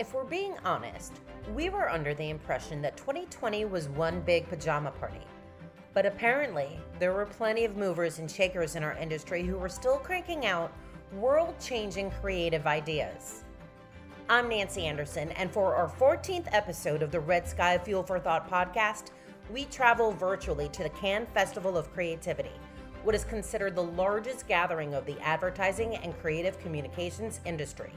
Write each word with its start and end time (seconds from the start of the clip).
If 0.00 0.14
we're 0.14 0.24
being 0.24 0.54
honest, 0.64 1.12
we 1.54 1.68
were 1.68 1.90
under 1.90 2.14
the 2.14 2.30
impression 2.30 2.80
that 2.80 2.96
2020 2.96 3.66
was 3.66 3.90
one 3.90 4.22
big 4.22 4.48
pajama 4.48 4.92
party. 4.92 5.20
But 5.92 6.06
apparently, 6.06 6.80
there 6.98 7.12
were 7.12 7.26
plenty 7.26 7.66
of 7.66 7.76
movers 7.76 8.18
and 8.18 8.30
shakers 8.30 8.76
in 8.76 8.82
our 8.82 8.96
industry 8.96 9.42
who 9.42 9.58
were 9.58 9.68
still 9.68 9.98
cranking 9.98 10.46
out 10.46 10.72
world 11.12 11.54
changing 11.60 12.12
creative 12.12 12.66
ideas. 12.66 13.44
I'm 14.30 14.48
Nancy 14.48 14.86
Anderson, 14.86 15.32
and 15.32 15.52
for 15.52 15.74
our 15.74 15.90
14th 15.90 16.48
episode 16.50 17.02
of 17.02 17.10
the 17.10 17.20
Red 17.20 17.46
Sky 17.46 17.76
Fuel 17.76 18.02
for 18.02 18.18
Thought 18.18 18.50
podcast, 18.50 19.08
we 19.52 19.66
travel 19.66 20.12
virtually 20.12 20.70
to 20.70 20.82
the 20.82 20.88
Cannes 20.88 21.28
Festival 21.34 21.76
of 21.76 21.92
Creativity, 21.92 22.58
what 23.02 23.14
is 23.14 23.24
considered 23.24 23.74
the 23.74 23.82
largest 23.82 24.48
gathering 24.48 24.94
of 24.94 25.04
the 25.04 25.20
advertising 25.20 25.96
and 25.96 26.18
creative 26.22 26.58
communications 26.58 27.40
industry. 27.44 27.92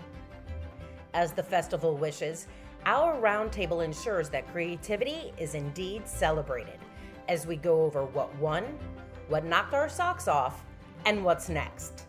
As 1.14 1.32
the 1.32 1.44
festival 1.44 1.96
wishes, 1.96 2.48
our 2.86 3.20
roundtable 3.22 3.84
ensures 3.84 4.30
that 4.30 4.52
creativity 4.52 5.32
is 5.38 5.56
indeed 5.56 6.08
celebrated 6.08 6.80
as 7.30 7.48
we 7.48 7.56
go 7.56 7.84
over 7.84 8.06
what 8.06 8.36
won, 8.38 8.64
what 9.30 9.46
knocked 9.46 9.74
our 9.74 9.88
socks 9.88 10.28
off, 10.28 10.64
and 11.06 11.24
what's 11.24 11.50
next. 11.50 12.06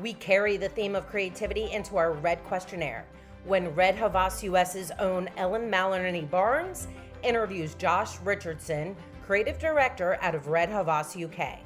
We 0.00 0.12
carry 0.14 0.56
the 0.56 0.68
theme 0.68 0.94
of 0.94 1.08
creativity 1.08 1.70
into 1.72 1.96
our 1.96 2.12
Red 2.12 2.42
Questionnaire 2.44 3.06
when 3.44 3.74
Red 3.74 3.96
Havas 3.96 4.42
US's 4.42 4.90
own 4.98 5.28
Ellen 5.36 5.68
Maloney 5.68 6.22
Barnes 6.22 6.88
interviews 7.22 7.74
Josh 7.74 8.20
Richardson, 8.20 8.96
creative 9.24 9.58
director 9.58 10.18
out 10.20 10.34
of 10.34 10.48
Red 10.48 10.68
Havas 10.68 11.16
UK. 11.16 11.58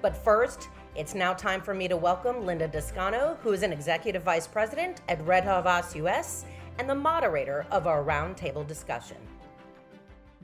But 0.00 0.16
first, 0.16 0.68
it's 0.96 1.14
now 1.14 1.34
time 1.34 1.60
for 1.60 1.74
me 1.74 1.88
to 1.88 1.96
welcome 1.96 2.46
Linda 2.46 2.68
Descano, 2.68 3.36
who 3.38 3.52
is 3.52 3.64
an 3.64 3.72
executive 3.72 4.22
vice 4.22 4.46
president 4.46 5.00
at 5.08 5.24
Red 5.26 5.42
Havas 5.42 5.96
US 5.96 6.44
and 6.78 6.88
the 6.88 6.94
moderator 6.94 7.66
of 7.72 7.88
our 7.88 8.04
roundtable 8.04 8.64
discussion. 8.64 9.16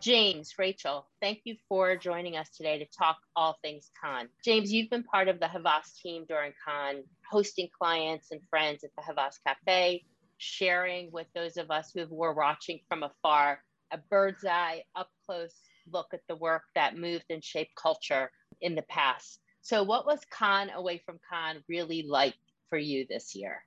James, 0.00 0.54
Rachel, 0.58 1.06
thank 1.20 1.42
you 1.44 1.54
for 1.68 1.94
joining 1.94 2.36
us 2.36 2.48
today 2.56 2.78
to 2.80 2.86
talk 2.86 3.18
all 3.36 3.58
things 3.62 3.90
Cannes. 4.02 4.30
James, 4.44 4.72
you've 4.72 4.90
been 4.90 5.04
part 5.04 5.28
of 5.28 5.38
the 5.38 5.46
Havas 5.46 6.00
team 6.02 6.24
during 6.28 6.52
Cannes, 6.66 7.04
hosting 7.30 7.68
clients 7.78 8.32
and 8.32 8.40
friends 8.50 8.82
at 8.82 8.90
the 8.96 9.04
Havas 9.04 9.38
Cafe, 9.46 10.02
sharing 10.38 11.12
with 11.12 11.28
those 11.32 11.58
of 11.58 11.70
us 11.70 11.92
who 11.94 12.06
were 12.10 12.34
watching 12.34 12.80
from 12.88 13.04
afar 13.04 13.60
a 13.92 13.98
bird's 13.98 14.44
eye, 14.44 14.82
up 14.96 15.10
close 15.26 15.54
look 15.92 16.08
at 16.12 16.20
the 16.28 16.36
work 16.36 16.62
that 16.74 16.96
moved 16.96 17.24
and 17.30 17.44
shaped 17.44 17.74
culture 17.76 18.30
in 18.60 18.74
the 18.74 18.82
past. 18.82 19.40
So, 19.62 19.82
what 19.82 20.06
was 20.06 20.20
Cannes 20.30 20.70
away 20.74 21.02
from 21.04 21.18
Cannes 21.30 21.62
really 21.68 22.04
like 22.08 22.34
for 22.68 22.78
you 22.78 23.06
this 23.08 23.34
year? 23.34 23.62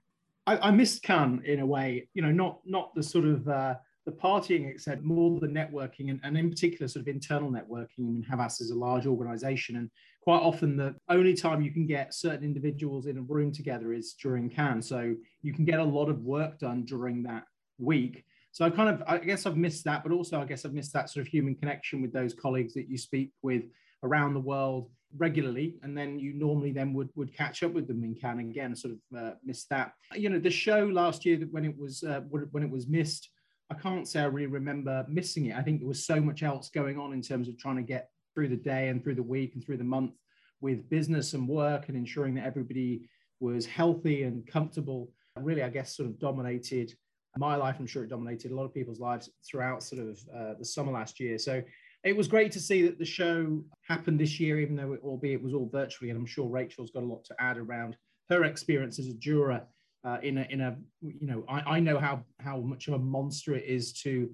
I, 0.45 0.57
I 0.57 0.71
missed 0.71 1.03
Cannes 1.03 1.43
in 1.45 1.59
a 1.59 1.65
way, 1.65 2.07
you 2.13 2.21
know, 2.21 2.31
not 2.31 2.59
not 2.65 2.93
the 2.95 3.03
sort 3.03 3.25
of 3.25 3.47
uh, 3.47 3.75
the 4.05 4.11
partying, 4.11 4.69
except 4.69 5.03
more 5.03 5.39
the 5.39 5.47
networking 5.47 6.09
and, 6.09 6.19
and 6.23 6.37
in 6.37 6.49
particular 6.49 6.87
sort 6.87 7.01
of 7.01 7.07
internal 7.07 7.49
networking. 7.49 7.99
I 7.99 8.11
mean, 8.11 8.25
Havas 8.29 8.59
is 8.59 8.71
a 8.71 8.75
large 8.75 9.05
organization 9.05 9.77
and 9.77 9.89
quite 10.21 10.39
often 10.39 10.77
the 10.77 10.95
only 11.09 11.33
time 11.33 11.61
you 11.61 11.71
can 11.71 11.85
get 11.85 12.13
certain 12.13 12.43
individuals 12.43 13.07
in 13.07 13.17
a 13.17 13.21
room 13.21 13.51
together 13.51 13.93
is 13.93 14.13
during 14.13 14.49
Cannes. 14.49 14.87
So 14.87 15.15
you 15.41 15.53
can 15.53 15.65
get 15.65 15.79
a 15.79 15.83
lot 15.83 16.09
of 16.09 16.21
work 16.21 16.59
done 16.59 16.83
during 16.85 17.23
that 17.23 17.43
week. 17.77 18.23
So 18.51 18.65
I 18.65 18.69
kind 18.69 18.89
of, 18.89 19.03
I 19.07 19.17
guess 19.17 19.45
I've 19.45 19.57
missed 19.57 19.83
that, 19.85 20.03
but 20.03 20.11
also 20.11 20.39
I 20.39 20.45
guess 20.45 20.63
I've 20.63 20.73
missed 20.73 20.93
that 20.93 21.09
sort 21.09 21.25
of 21.25 21.31
human 21.31 21.55
connection 21.55 22.01
with 22.01 22.13
those 22.13 22.33
colleagues 22.33 22.73
that 22.75 22.89
you 22.89 22.97
speak 22.97 23.31
with 23.41 23.63
around 24.03 24.33
the 24.33 24.39
world 24.39 24.89
regularly 25.17 25.75
and 25.83 25.97
then 25.97 26.17
you 26.19 26.33
normally 26.33 26.71
then 26.71 26.93
would 26.93 27.09
would 27.15 27.35
catch 27.35 27.61
up 27.63 27.73
with 27.73 27.87
them 27.87 28.03
in 28.03 28.15
Cannes 28.15 28.49
again 28.49 28.75
sort 28.75 28.93
of 28.95 29.17
uh, 29.17 29.31
missed 29.43 29.69
that 29.69 29.93
you 30.15 30.29
know 30.29 30.39
the 30.39 30.49
show 30.49 30.85
last 30.85 31.25
year 31.25 31.37
when 31.51 31.65
it 31.65 31.77
was 31.77 32.03
uh, 32.03 32.21
when 32.21 32.63
it 32.63 32.69
was 32.69 32.87
missed 32.87 33.29
I 33.73 33.75
can't 33.75 34.07
say 34.07 34.21
I 34.21 34.25
really 34.25 34.47
remember 34.47 35.05
missing 35.09 35.47
it. 35.47 35.55
I 35.55 35.61
think 35.61 35.79
there 35.79 35.87
was 35.87 36.05
so 36.05 36.19
much 36.19 36.43
else 36.43 36.69
going 36.69 36.99
on 36.99 37.13
in 37.13 37.21
terms 37.21 37.47
of 37.47 37.57
trying 37.57 37.77
to 37.77 37.81
get 37.81 38.09
through 38.33 38.49
the 38.49 38.55
day 38.55 38.89
and 38.89 39.01
through 39.01 39.15
the 39.15 39.23
week 39.23 39.53
and 39.55 39.63
through 39.63 39.77
the 39.77 39.83
month 39.83 40.13
with 40.61 40.89
business 40.89 41.33
and 41.33 41.47
work 41.47 41.87
and 41.87 41.97
ensuring 41.97 42.35
that 42.35 42.45
everybody 42.45 43.09
was 43.39 43.65
healthy 43.65 44.23
and 44.23 44.45
comfortable. 44.45 45.11
Really, 45.37 45.63
I 45.63 45.69
guess, 45.69 45.95
sort 45.95 46.07
of 46.07 46.19
dominated 46.19 46.93
my 47.35 47.55
life. 47.55 47.77
I'm 47.79 47.87
sure 47.87 48.03
it 48.03 48.09
dominated 48.09 48.51
a 48.51 48.55
lot 48.55 48.65
of 48.65 48.73
people's 48.73 48.99
lives 48.99 49.29
throughout 49.43 49.81
sort 49.81 50.03
of 50.03 50.19
uh, 50.35 50.53
the 50.59 50.65
summer 50.65 50.91
last 50.91 51.19
year. 51.19 51.39
So 51.39 51.63
it 52.03 52.15
was 52.15 52.27
great 52.27 52.51
to 52.51 52.59
see 52.59 52.81
that 52.83 52.99
the 52.99 53.05
show 53.05 53.63
happened 53.87 54.19
this 54.19 54.39
year, 54.39 54.59
even 54.59 54.75
though 54.75 54.93
it, 54.93 55.01
albeit 55.03 55.39
it 55.39 55.43
was 55.43 55.53
all 55.53 55.69
virtually. 55.71 56.09
And 56.09 56.19
I'm 56.19 56.25
sure 56.25 56.47
Rachel's 56.47 56.91
got 56.91 57.03
a 57.03 57.05
lot 57.05 57.23
to 57.25 57.35
add 57.39 57.57
around 57.57 57.95
her 58.29 58.43
experience 58.43 58.99
as 58.99 59.07
a 59.07 59.13
juror 59.13 59.61
uh, 60.03 60.17
in 60.21 60.37
a 60.37 60.47
in 60.49 60.61
a 60.61 60.77
you 61.01 61.27
know 61.27 61.45
I, 61.47 61.75
I 61.75 61.79
know 61.79 61.97
how 61.97 62.23
how 62.39 62.57
much 62.57 62.87
of 62.87 62.95
a 62.95 62.99
monster 62.99 63.55
it 63.55 63.65
is 63.65 63.93
to 64.01 64.29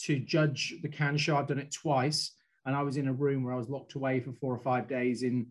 to 0.00 0.18
judge 0.18 0.74
the 0.82 0.88
Cannes 0.88 1.18
show. 1.18 1.36
I've 1.36 1.46
done 1.46 1.60
it 1.60 1.72
twice, 1.72 2.32
and 2.66 2.74
I 2.74 2.82
was 2.82 2.96
in 2.96 3.08
a 3.08 3.12
room 3.12 3.44
where 3.44 3.54
I 3.54 3.58
was 3.58 3.68
locked 3.68 3.94
away 3.94 4.20
for 4.20 4.32
four 4.32 4.52
or 4.52 4.58
five 4.58 4.88
days 4.88 5.22
in 5.22 5.46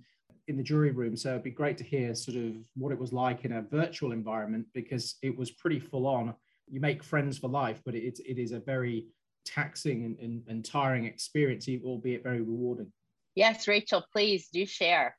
in 0.48 0.58
the 0.58 0.64
jury 0.64 0.92
room. 0.92 1.16
So 1.16 1.30
it'd 1.32 1.44
be 1.44 1.52
great 1.52 1.78
to 1.78 1.84
hear 1.84 2.14
sort 2.16 2.38
of 2.38 2.56
what 2.76 2.92
it 2.92 3.00
was 3.00 3.14
like 3.14 3.46
in 3.46 3.54
a 3.54 3.62
virtual 3.62 4.12
environment 4.12 4.66
because 4.74 5.16
it 5.22 5.38
was 5.38 5.52
pretty 5.52 5.80
full 5.80 6.06
on. 6.06 6.34
You 6.68 6.82
make 6.82 7.04
friends 7.04 7.38
for 7.38 7.48
life, 7.48 7.82
but 7.86 7.96
it, 7.96 8.20
it 8.26 8.38
is 8.38 8.52
a 8.52 8.60
very 8.60 9.08
taxing 9.46 10.06
and, 10.06 10.20
and, 10.20 10.44
and 10.48 10.66
tiring 10.66 11.06
experience, 11.06 11.68
albeit 11.84 12.24
very 12.24 12.42
rewarding. 12.42 12.92
Yes, 13.36 13.68
Rachel, 13.68 14.04
please 14.12 14.50
do 14.52 14.66
share. 14.66 15.16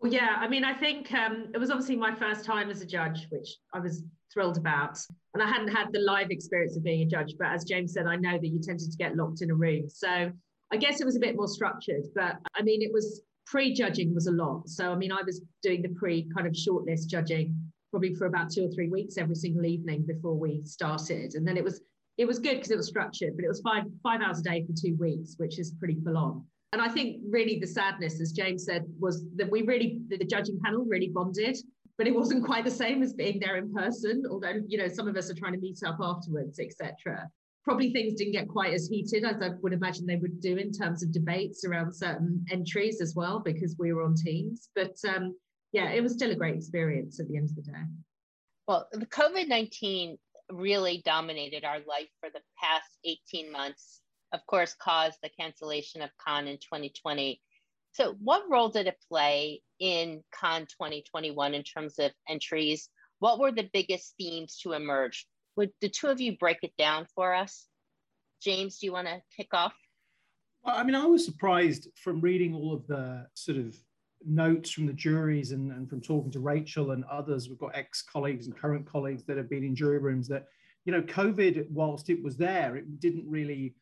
Well, 0.00 0.12
yeah, 0.12 0.36
I 0.38 0.46
mean, 0.46 0.64
I 0.64 0.74
think 0.74 1.12
um, 1.12 1.48
it 1.54 1.58
was 1.58 1.70
obviously 1.70 1.96
my 1.96 2.14
first 2.14 2.44
time 2.44 2.70
as 2.70 2.80
a 2.82 2.86
judge, 2.86 3.26
which 3.30 3.48
I 3.74 3.80
was 3.80 4.04
thrilled 4.32 4.56
about. 4.56 4.98
And 5.34 5.42
I 5.42 5.48
hadn't 5.48 5.68
had 5.68 5.88
the 5.92 6.00
live 6.00 6.30
experience 6.30 6.76
of 6.76 6.84
being 6.84 7.02
a 7.02 7.06
judge, 7.06 7.34
but 7.38 7.48
as 7.48 7.64
James 7.64 7.94
said, 7.94 8.06
I 8.06 8.16
know 8.16 8.38
that 8.38 8.46
you 8.46 8.60
tended 8.60 8.90
to 8.90 8.96
get 8.96 9.16
locked 9.16 9.42
in 9.42 9.50
a 9.50 9.54
room. 9.54 9.88
So 9.88 10.30
I 10.70 10.76
guess 10.76 11.00
it 11.00 11.04
was 11.04 11.16
a 11.16 11.20
bit 11.20 11.36
more 11.36 11.48
structured, 11.48 12.04
but 12.14 12.36
I 12.54 12.62
mean, 12.62 12.82
it 12.82 12.92
was 12.92 13.22
pre-judging 13.46 14.14
was 14.14 14.26
a 14.26 14.32
lot. 14.32 14.68
So 14.68 14.92
I 14.92 14.94
mean, 14.94 15.10
I 15.10 15.22
was 15.24 15.42
doing 15.62 15.82
the 15.82 15.88
pre 15.88 16.28
kind 16.34 16.46
of 16.46 16.52
shortlist 16.52 17.06
judging 17.08 17.54
probably 17.90 18.14
for 18.14 18.26
about 18.26 18.50
two 18.50 18.66
or 18.66 18.70
three 18.70 18.88
weeks 18.88 19.16
every 19.16 19.34
single 19.34 19.64
evening 19.64 20.04
before 20.06 20.34
we 20.34 20.62
started, 20.64 21.34
and 21.34 21.48
then 21.48 21.56
it 21.56 21.64
was 21.64 21.80
it 22.18 22.26
was 22.26 22.40
good 22.40 22.56
because 22.56 22.70
it 22.70 22.76
was 22.76 22.88
structured, 22.88 23.36
but 23.36 23.44
it 23.44 23.48
was 23.48 23.60
five 23.60 23.84
five 24.02 24.20
hours 24.20 24.40
a 24.40 24.42
day 24.42 24.66
for 24.66 24.72
two 24.72 24.96
weeks, 24.96 25.34
which 25.38 25.58
is 25.58 25.72
pretty 25.78 25.98
full 26.04 26.16
on. 26.16 26.44
And 26.72 26.82
I 26.82 26.88
think 26.88 27.22
really 27.30 27.58
the 27.58 27.66
sadness, 27.66 28.20
as 28.20 28.32
James 28.32 28.64
said, 28.66 28.84
was 28.98 29.24
that 29.36 29.50
we 29.50 29.62
really, 29.62 30.00
the 30.08 30.18
judging 30.18 30.60
panel 30.62 30.84
really 30.84 31.08
bonded, 31.08 31.56
but 31.96 32.06
it 32.06 32.14
wasn't 32.14 32.44
quite 32.44 32.64
the 32.64 32.70
same 32.70 33.02
as 33.02 33.14
being 33.14 33.40
there 33.40 33.56
in 33.56 33.72
person, 33.72 34.24
although, 34.30 34.60
you 34.66 34.76
know, 34.76 34.88
some 34.88 35.08
of 35.08 35.16
us 35.16 35.30
are 35.30 35.34
trying 35.34 35.54
to 35.54 35.58
meet 35.58 35.78
up 35.86 35.96
afterwards, 36.02 36.60
etc. 36.60 37.26
Probably 37.64 37.90
things 37.90 38.14
didn't 38.14 38.32
get 38.32 38.48
quite 38.48 38.74
as 38.74 38.86
heated 38.86 39.24
as 39.24 39.40
I 39.40 39.50
would 39.62 39.72
imagine 39.72 40.04
they 40.04 40.16
would 40.16 40.40
do 40.40 40.56
in 40.56 40.70
terms 40.70 41.02
of 41.02 41.10
debates 41.10 41.64
around 41.64 41.92
certain 41.92 42.44
entries 42.50 43.00
as 43.00 43.14
well, 43.14 43.40
because 43.40 43.76
we 43.78 43.94
were 43.94 44.02
on 44.02 44.14
teams. 44.14 44.68
But 44.74 44.96
um, 45.08 45.34
yeah, 45.72 45.90
it 45.90 46.02
was 46.02 46.12
still 46.12 46.32
a 46.32 46.36
great 46.36 46.56
experience 46.56 47.18
at 47.18 47.28
the 47.28 47.36
end 47.36 47.48
of 47.48 47.56
the 47.56 47.62
day. 47.62 47.82
Well, 48.66 48.86
the 48.92 49.06
COVID 49.06 49.48
19 49.48 50.18
really 50.50 51.02
dominated 51.04 51.64
our 51.64 51.78
life 51.86 52.08
for 52.20 52.30
the 52.30 52.40
past 52.60 52.90
18 53.04 53.52
months 53.52 54.00
of 54.32 54.44
course, 54.46 54.74
caused 54.80 55.18
the 55.22 55.30
cancellation 55.30 56.02
of 56.02 56.10
Cannes 56.24 56.48
in 56.48 56.58
2020. 56.58 57.40
So, 57.92 58.14
what 58.22 58.48
role 58.48 58.68
did 58.68 58.86
it 58.86 58.98
play 59.08 59.62
in 59.80 60.22
Cannes 60.38 60.66
2021 60.66 61.54
in 61.54 61.62
terms 61.62 61.98
of 61.98 62.12
entries? 62.28 62.88
What 63.20 63.38
were 63.38 63.52
the 63.52 63.68
biggest 63.72 64.14
themes 64.18 64.58
to 64.62 64.72
emerge? 64.72 65.26
Would 65.56 65.72
the 65.80 65.88
two 65.88 66.08
of 66.08 66.20
you 66.20 66.36
break 66.36 66.58
it 66.62 66.72
down 66.78 67.06
for 67.14 67.34
us? 67.34 67.66
James, 68.42 68.78
do 68.78 68.86
you 68.86 68.92
want 68.92 69.08
to 69.08 69.20
kick 69.36 69.48
off? 69.52 69.74
Well, 70.62 70.76
I 70.76 70.84
mean, 70.84 70.94
I 70.94 71.06
was 71.06 71.24
surprised 71.24 71.88
from 71.96 72.20
reading 72.20 72.54
all 72.54 72.74
of 72.74 72.86
the 72.86 73.26
sort 73.34 73.58
of 73.58 73.76
notes 74.24 74.70
from 74.70 74.86
the 74.86 74.92
juries 74.92 75.52
and, 75.52 75.72
and 75.72 75.88
from 75.88 76.00
talking 76.00 76.30
to 76.32 76.40
Rachel 76.40 76.92
and 76.92 77.04
others. 77.04 77.48
We've 77.48 77.58
got 77.58 77.74
ex 77.74 78.02
colleagues 78.02 78.46
and 78.46 78.56
current 78.56 78.86
colleagues 78.86 79.24
that 79.24 79.36
have 79.36 79.50
been 79.50 79.64
in 79.64 79.74
jury 79.74 79.98
rooms 79.98 80.28
that, 80.28 80.46
you 80.84 80.92
know, 80.92 81.02
COVID, 81.02 81.70
whilst 81.70 82.10
it 82.10 82.22
was 82.22 82.36
there, 82.36 82.76
it 82.76 83.00
didn't 83.00 83.28
really 83.28 83.74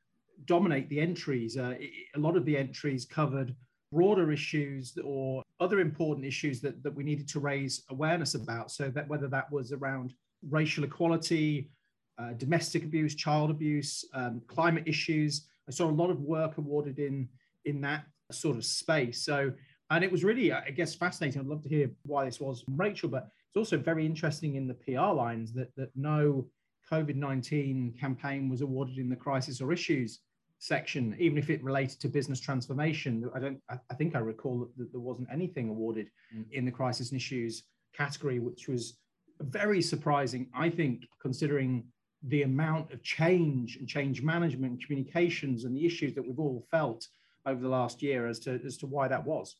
dominate 0.45 0.89
the 0.89 1.01
entries. 1.01 1.57
Uh, 1.57 1.75
a 2.15 2.19
lot 2.19 2.37
of 2.37 2.45
the 2.45 2.57
entries 2.57 3.05
covered 3.05 3.55
broader 3.93 4.33
issues 4.33 4.99
or 5.05 5.43
other 5.61 5.81
important 5.81 6.27
issues 6.27 6.61
that, 6.61 6.83
that 6.83 6.95
we 6.95 7.05
needed 7.05 7.29
to 7.29 7.41
raise 7.41 7.85
awareness 7.91 8.35
about. 8.35 8.71
So 8.71 8.91
that 8.91 9.09
whether 9.09 9.29
that 9.29 9.51
was 9.51 9.73
around 9.73 10.13
racial 10.51 10.85
equality, 10.85 11.71
uh, 12.19 12.33
domestic 12.35 12.85
abuse, 12.85 13.15
child 13.15 13.51
abuse, 13.51 14.05
um, 14.15 14.43
climate 14.47 14.85
issues. 14.87 15.47
I 15.69 15.73
saw 15.73 15.89
a 15.89 15.91
lot 15.91 16.11
of 16.11 16.21
work 16.21 16.59
awarded 16.59 16.99
in 16.99 17.29
in 17.65 17.81
that 17.83 18.05
sort 18.33 18.57
of 18.57 18.65
space. 18.65 19.23
So, 19.23 19.53
and 19.91 20.03
it 20.03 20.11
was 20.11 20.25
really, 20.25 20.53
I 20.53 20.71
guess, 20.71 20.95
fascinating. 20.95 21.41
I'd 21.41 21.47
love 21.47 21.63
to 21.63 21.69
hear 21.69 21.91
why 22.05 22.25
this 22.25 22.41
was 22.41 22.65
Rachel, 22.69 23.09
but 23.09 23.29
it's 23.49 23.57
also 23.57 23.77
very 23.77 24.05
interesting 24.05 24.57
in 24.57 24.67
the 24.67 24.75
PR 24.75 25.13
lines 25.13 25.53
that 25.53 25.75
that 25.77 25.91
no 25.95 26.47
COVID 26.91 27.15
nineteen 27.15 27.95
campaign 27.99 28.49
was 28.49 28.63
awarded 28.63 28.99
in 28.99 29.09
the 29.09 29.17
crisis 29.17 29.61
or 29.61 29.73
issues 29.73 30.21
section, 30.59 31.15
even 31.19 31.39
if 31.39 31.51
it 31.51 31.63
related 31.63 32.01
to 32.01 32.09
business 32.09 32.41
transformation. 32.41 33.31
I 33.35 33.39
don't. 33.39 33.61
I, 33.71 33.79
I 33.91 33.95
think 33.95 34.17
I 34.17 34.19
recall 34.19 34.69
that, 34.77 34.93
there 34.93 35.01
wasn't 35.01 35.29
anything 35.33 35.69
awarded 35.69 36.11
mm. 36.35 36.45
in 36.53 36.65
the 36.65 36.73
crisis 36.73 37.11
and 37.11 37.21
issues 37.21 37.63
category, 37.95 38.41
which 38.41 38.69
was 38.69 38.99
very 39.41 39.83
surprising. 39.83 40.49
I 40.53 40.69
think, 40.69 41.07
considering 41.21 41.85
the 42.23 42.43
amount 42.43 42.93
of 42.93 43.03
change 43.05 43.77
and 43.77 43.87
change 43.87 44.23
management 44.23 44.73
and 44.73 44.85
communications 44.85 45.65
and 45.65 45.77
the 45.77 45.87
issues 45.87 46.15
that 46.15 46.27
we've 46.27 46.41
all 46.41 46.67
felt 46.71 47.07
over 47.45 47.61
the 47.61 47.69
last 47.69 48.03
year 48.03 48.27
as 48.27 48.41
to 48.41 48.61
as 48.67 48.77
to 48.79 48.87
why 48.87 49.07
that 49.07 49.25
was. 49.25 49.57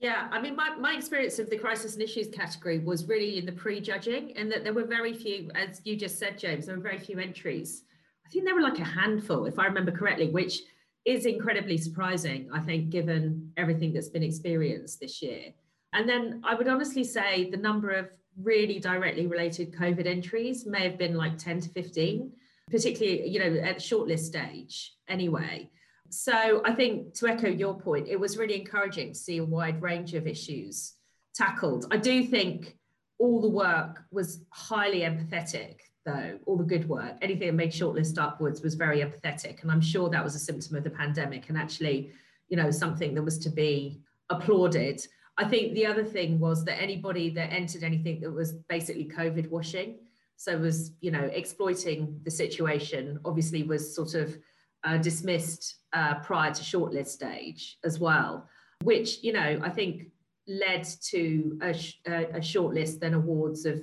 Yeah, 0.00 0.28
I 0.30 0.40
mean, 0.40 0.56
my, 0.56 0.74
my 0.76 0.94
experience 0.94 1.38
of 1.38 1.50
the 1.50 1.58
crisis 1.58 1.92
and 1.92 2.02
issues 2.02 2.28
category 2.28 2.78
was 2.78 3.06
really 3.06 3.36
in 3.36 3.44
the 3.44 3.52
pre-judging, 3.52 4.34
and 4.36 4.50
that 4.50 4.64
there 4.64 4.72
were 4.72 4.86
very 4.86 5.12
few, 5.12 5.50
as 5.54 5.82
you 5.84 5.94
just 5.94 6.18
said, 6.18 6.38
James, 6.38 6.66
there 6.66 6.76
were 6.76 6.82
very 6.82 6.98
few 6.98 7.18
entries. 7.18 7.84
I 8.26 8.30
think 8.30 8.46
there 8.46 8.54
were 8.54 8.62
like 8.62 8.78
a 8.78 8.84
handful, 8.84 9.44
if 9.44 9.58
I 9.58 9.66
remember 9.66 9.92
correctly, 9.92 10.30
which 10.30 10.60
is 11.04 11.26
incredibly 11.26 11.76
surprising, 11.76 12.48
I 12.52 12.60
think, 12.60 12.88
given 12.88 13.52
everything 13.58 13.92
that's 13.92 14.08
been 14.08 14.22
experienced 14.22 15.00
this 15.00 15.20
year. 15.20 15.52
And 15.92 16.08
then 16.08 16.40
I 16.44 16.54
would 16.54 16.68
honestly 16.68 17.04
say 17.04 17.50
the 17.50 17.56
number 17.58 17.90
of 17.90 18.08
really 18.40 18.78
directly 18.78 19.26
related 19.26 19.72
COVID 19.72 20.06
entries 20.06 20.64
may 20.64 20.82
have 20.82 20.96
been 20.96 21.14
like 21.14 21.36
10 21.36 21.60
to 21.60 21.68
15, 21.68 22.32
particularly, 22.70 23.28
you 23.28 23.38
know, 23.38 23.60
at 23.60 23.76
the 23.76 23.82
shortlist 23.82 24.20
stage 24.20 24.94
anyway. 25.08 25.68
So 26.10 26.60
I 26.64 26.72
think 26.72 27.14
to 27.14 27.28
echo 27.28 27.48
your 27.48 27.78
point, 27.78 28.08
it 28.08 28.18
was 28.18 28.36
really 28.36 28.58
encouraging 28.60 29.12
to 29.12 29.18
see 29.18 29.38
a 29.38 29.44
wide 29.44 29.80
range 29.80 30.14
of 30.14 30.26
issues 30.26 30.94
tackled. 31.34 31.86
I 31.90 31.96
do 31.96 32.24
think 32.24 32.76
all 33.18 33.40
the 33.40 33.48
work 33.48 34.02
was 34.10 34.40
highly 34.50 35.00
empathetic, 35.00 35.76
though, 36.04 36.38
all 36.46 36.56
the 36.56 36.64
good 36.64 36.88
work, 36.88 37.14
anything 37.22 37.46
that 37.46 37.54
made 37.54 37.70
shortlist 37.70 38.18
upwards 38.18 38.60
was 38.62 38.74
very 38.74 39.00
empathetic. 39.00 39.62
And 39.62 39.70
I'm 39.70 39.80
sure 39.80 40.08
that 40.08 40.24
was 40.24 40.34
a 40.34 40.38
symptom 40.38 40.76
of 40.76 40.84
the 40.84 40.90
pandemic 40.90 41.48
and 41.48 41.56
actually, 41.56 42.10
you 42.48 42.56
know, 42.56 42.70
something 42.70 43.14
that 43.14 43.22
was 43.22 43.38
to 43.38 43.50
be 43.50 44.00
applauded. 44.30 45.06
I 45.36 45.44
think 45.48 45.74
the 45.74 45.86
other 45.86 46.04
thing 46.04 46.40
was 46.40 46.64
that 46.64 46.80
anybody 46.80 47.30
that 47.30 47.52
entered 47.52 47.84
anything 47.84 48.20
that 48.22 48.32
was 48.32 48.54
basically 48.68 49.04
COVID 49.04 49.48
washing, 49.48 49.98
so 50.36 50.56
was, 50.58 50.92
you 51.00 51.10
know, 51.10 51.30
exploiting 51.32 52.18
the 52.24 52.30
situation, 52.30 53.20
obviously 53.24 53.62
was 53.62 53.94
sort 53.94 54.14
of 54.14 54.36
uh, 54.84 54.96
dismissed 54.96 55.76
uh, 55.92 56.14
prior 56.16 56.52
to 56.52 56.62
shortlist 56.62 57.08
stage 57.08 57.78
as 57.84 57.98
well, 57.98 58.48
which, 58.82 59.22
you 59.22 59.32
know, 59.32 59.60
I 59.62 59.68
think 59.70 60.08
led 60.46 60.86
to 61.10 61.58
a, 61.62 61.74
sh- 61.74 62.00
a 62.06 62.40
shortlist 62.40 63.00
then 63.00 63.14
awards 63.14 63.66
of 63.66 63.82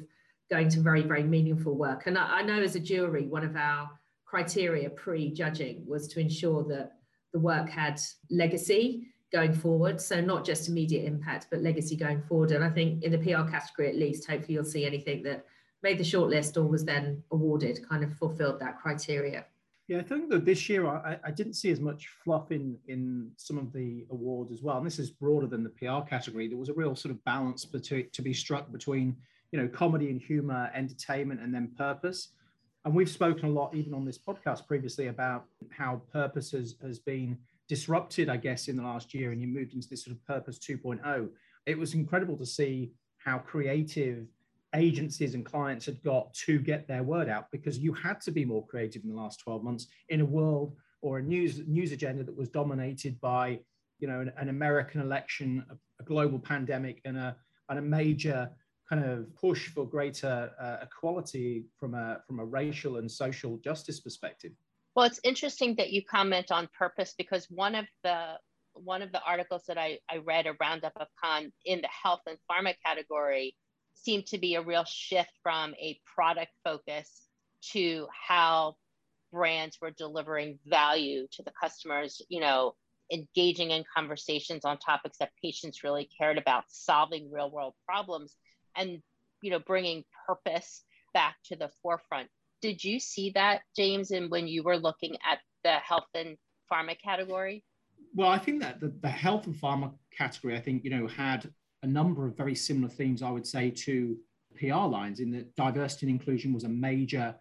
going 0.50 0.70
to 0.70 0.80
very, 0.80 1.02
very 1.02 1.24
meaningful 1.24 1.76
work. 1.76 2.08
And 2.08 2.18
I, 2.18 2.40
I 2.40 2.42
know 2.42 2.62
as 2.62 2.76
a 2.76 2.80
jury, 2.80 3.28
one 3.28 3.44
of 3.44 3.56
our 3.56 3.90
criteria 4.26 4.90
pre-judging 4.90 5.84
was 5.88 6.08
to 6.10 6.20
ensure 6.20 6.64
that 6.66 6.94
the 7.34 7.40
work 7.40 7.70
had 7.70 8.00
legacy 8.30 9.08
going 9.32 9.54
forward. 9.54 10.00
So 10.00 10.22
not 10.22 10.46
just 10.46 10.70
immediate 10.70 11.06
impact, 11.06 11.48
but 11.52 11.62
legacy 11.62 11.96
going 11.96 12.22
forward. 12.22 12.52
And 12.52 12.64
I 12.64 12.70
think 12.70 13.04
in 13.04 13.12
the 13.12 13.18
PR 13.18 13.50
category, 13.50 13.90
at 13.90 13.96
least, 13.96 14.30
hopefully 14.30 14.54
you'll 14.54 14.64
see 14.64 14.86
anything 14.86 15.24
that 15.24 15.46
made 15.84 15.98
the 15.98 16.04
shortlist 16.04 16.58
or 16.58 16.64
was 16.64 16.86
then 16.86 17.24
awarded 17.32 17.88
kind 17.88 18.04
of 18.04 18.14
fulfilled 18.18 18.60
that 18.60 18.80
criteria. 18.80 19.46
Yeah, 19.88 20.00
I 20.00 20.04
think 20.04 20.30
that 20.32 20.44
this 20.44 20.68
year 20.68 20.86
I, 20.86 21.18
I, 21.24 21.32
didn't 21.32 21.54
see 21.54 21.72
as 21.72 21.80
much 21.80 22.10
fluff 22.26 22.52
in 22.52 22.78
in 22.90 23.32
some 23.38 23.58
of 23.58 23.72
the 23.72 24.06
awards 24.12 24.52
as 24.52 24.62
well. 24.62 24.78
And 24.78 24.86
this 24.86 25.00
is 25.00 25.10
broader 25.10 25.48
than 25.48 25.64
the 25.64 25.70
PR 25.70 26.02
category. 26.08 26.50
There 26.50 26.58
was 26.58 26.68
a 26.68 26.74
real 26.74 26.94
sort 26.94 27.14
of 27.14 27.24
balance 27.24 27.64
between, 27.64 28.10
to 28.12 28.22
be 28.22 28.34
struck 28.34 28.70
between, 28.70 29.16
you 29.52 29.60
know, 29.60 29.68
comedy 29.70 30.10
and 30.10 30.22
humor, 30.22 30.70
entertainment, 30.74 31.40
and 31.40 31.56
then 31.56 31.72
purpose. 31.78 32.34
And 32.84 32.94
we've 32.94 33.10
spoken 33.10 33.46
a 33.46 33.52
lot, 33.52 33.76
even 33.76 33.94
on 33.94 34.04
this 34.04 34.18
podcast 34.18 34.68
previously, 34.68 35.08
about 35.08 35.46
how 35.70 36.02
purpose 36.12 36.52
has, 36.52 36.76
has 36.82 37.00
been 37.00 37.38
disrupted, 37.70 38.28
I 38.28 38.38
guess, 38.38 38.68
in 38.68 38.76
the 38.76 38.84
last 38.84 39.14
year, 39.14 39.32
and 39.32 39.42
you 39.42 39.48
moved 39.48 39.74
into 39.74 39.88
this 39.88 40.04
sort 40.04 40.18
of 40.18 40.26
purpose 40.26 40.60
2.0. 40.60 41.30
It 41.66 41.78
was 41.78 41.94
incredible 41.94 42.38
to 42.38 42.46
see 42.46 42.92
how 43.20 43.40
creative 43.40 44.26
agencies 44.78 45.34
and 45.34 45.46
clients 45.46 45.86
had 45.86 46.02
got 46.04 46.34
to 46.34 46.60
get 46.60 46.88
their 46.88 47.04
word 47.04 47.28
out 47.28 47.48
because 47.52 47.78
you 47.78 47.92
had 47.94 48.22
to 48.22 48.32
be 48.32 48.46
more 48.46 48.66
creative 48.66 49.04
in 49.04 49.10
the 49.10 49.16
last 49.16 49.40
12 49.40 49.64
months 49.64 49.88
in 50.10 50.22
a 50.22 50.26
world 50.26 50.76
or 51.02 51.18
a 51.18 51.22
news 51.22 51.62
news 51.68 51.92
agenda 51.92 52.24
that 52.24 52.36
was 52.36 52.50
dominated 52.50 53.20
by 53.20 53.60
you 54.00 54.08
know 54.08 54.20
an, 54.20 54.32
an 54.38 54.50
american 54.50 55.02
election 55.02 55.66
a, 55.70 55.76
a, 56.00 56.06
global 56.06 56.40
pandemic 56.40 57.02
and 57.06 57.18
a 57.18 57.36
and 57.70 57.80
a 57.80 57.82
major 57.82 58.50
kind 58.90 59.04
of 59.04 59.34
push 59.36 59.68
for 59.68 59.86
greater 59.86 60.52
uh, 60.60 60.78
equality 60.82 61.66
from 61.78 61.94
a 61.94 62.22
from 62.26 62.40
a 62.40 62.46
racial 62.46 62.98
and 62.98 63.12
social 63.12 63.58
justice 63.58 64.00
perspective. 64.00 64.52
Well 64.96 65.06
it's 65.06 65.20
interesting 65.24 65.76
that 65.76 65.92
you 65.92 66.04
comment 66.06 66.52
on 66.52 66.70
purpose 66.78 67.14
because 67.18 67.48
one 67.50 67.76
of 67.76 67.86
the 68.04 68.36
one 68.74 69.02
of 69.02 69.12
the 69.12 69.22
articles 69.24 69.64
that 69.68 69.78
I, 69.78 69.98
I 70.10 70.18
read 70.18 70.46
a 70.46 70.54
roundup 70.62 70.94
of 70.98 71.08
Cannes 71.22 71.52
in 71.66 71.82
the 71.82 71.90
health 72.04 72.22
and 72.28 72.38
pharma 72.50 72.76
category 72.86 73.56
seemed 74.04 74.26
to 74.28 74.38
be 74.38 74.56
a 74.56 74.62
real 74.62 74.86
shift 74.86 75.32
from 75.44 75.74
a 75.76 76.00
product 76.16 76.52
focus 76.64 77.28
to 77.72 78.08
how 78.28 78.76
brands 79.32 79.78
were 79.82 79.92
delivering 79.92 80.60
value 80.66 81.28
to 81.32 81.44
the 81.44 81.52
customers, 81.62 82.22
you 82.30 82.40
know, 82.40 82.74
engaging 83.12 83.72
in 83.72 83.84
conversations 83.96 84.66
on 84.66 84.78
topics 84.78 85.18
that 85.18 85.32
patients 85.44 85.84
really 85.84 86.10
cared 86.18 86.38
about, 86.38 86.64
solving 86.68 87.32
real 87.32 87.50
world 87.50 87.74
problems, 87.86 88.36
and, 88.76 89.02
you 89.42 89.52
know, 89.52 89.60
bringing 89.60 90.04
purpose 90.28 90.84
back 91.14 91.36
to 91.46 91.56
the 91.56 91.70
forefront. 91.82 92.30
Did 92.62 92.84
you 92.84 93.00
see 93.00 93.32
that, 93.36 93.62
James, 93.76 94.12
and 94.12 94.30
when 94.30 94.48
you 94.48 94.64
were 94.64 94.78
looking 94.78 95.16
at 95.30 95.40
the 95.64 95.74
health 95.74 96.08
and 96.14 96.38
pharma 96.72 96.96
category? 97.02 97.64
Well, 98.16 98.30
I 98.30 98.40
think 98.40 98.62
that 98.62 98.80
the, 98.80 98.94
the 99.02 99.10
health 99.10 99.46
and 99.48 99.56
pharma 99.56 99.94
category, 100.16 100.56
I 100.56 100.62
think, 100.62 100.84
you 100.84 100.90
know, 100.90 101.08
had 101.08 101.52
a 101.84 101.88
number 101.88 102.26
of 102.26 102.36
very 102.36 102.56
similar 102.56 102.90
themes, 102.90 103.22
I 103.22 103.30
would 103.30 103.46
say, 103.46 103.70
to 103.70 104.18
PR 104.58 104.88
lines 104.88 105.20
in 105.20 105.32
that 105.32 105.56
diversity 105.56 106.08
and 106.08 106.20
inclusion 106.20 106.54
was 106.54 106.64
a 106.64 106.70
major 106.70 107.36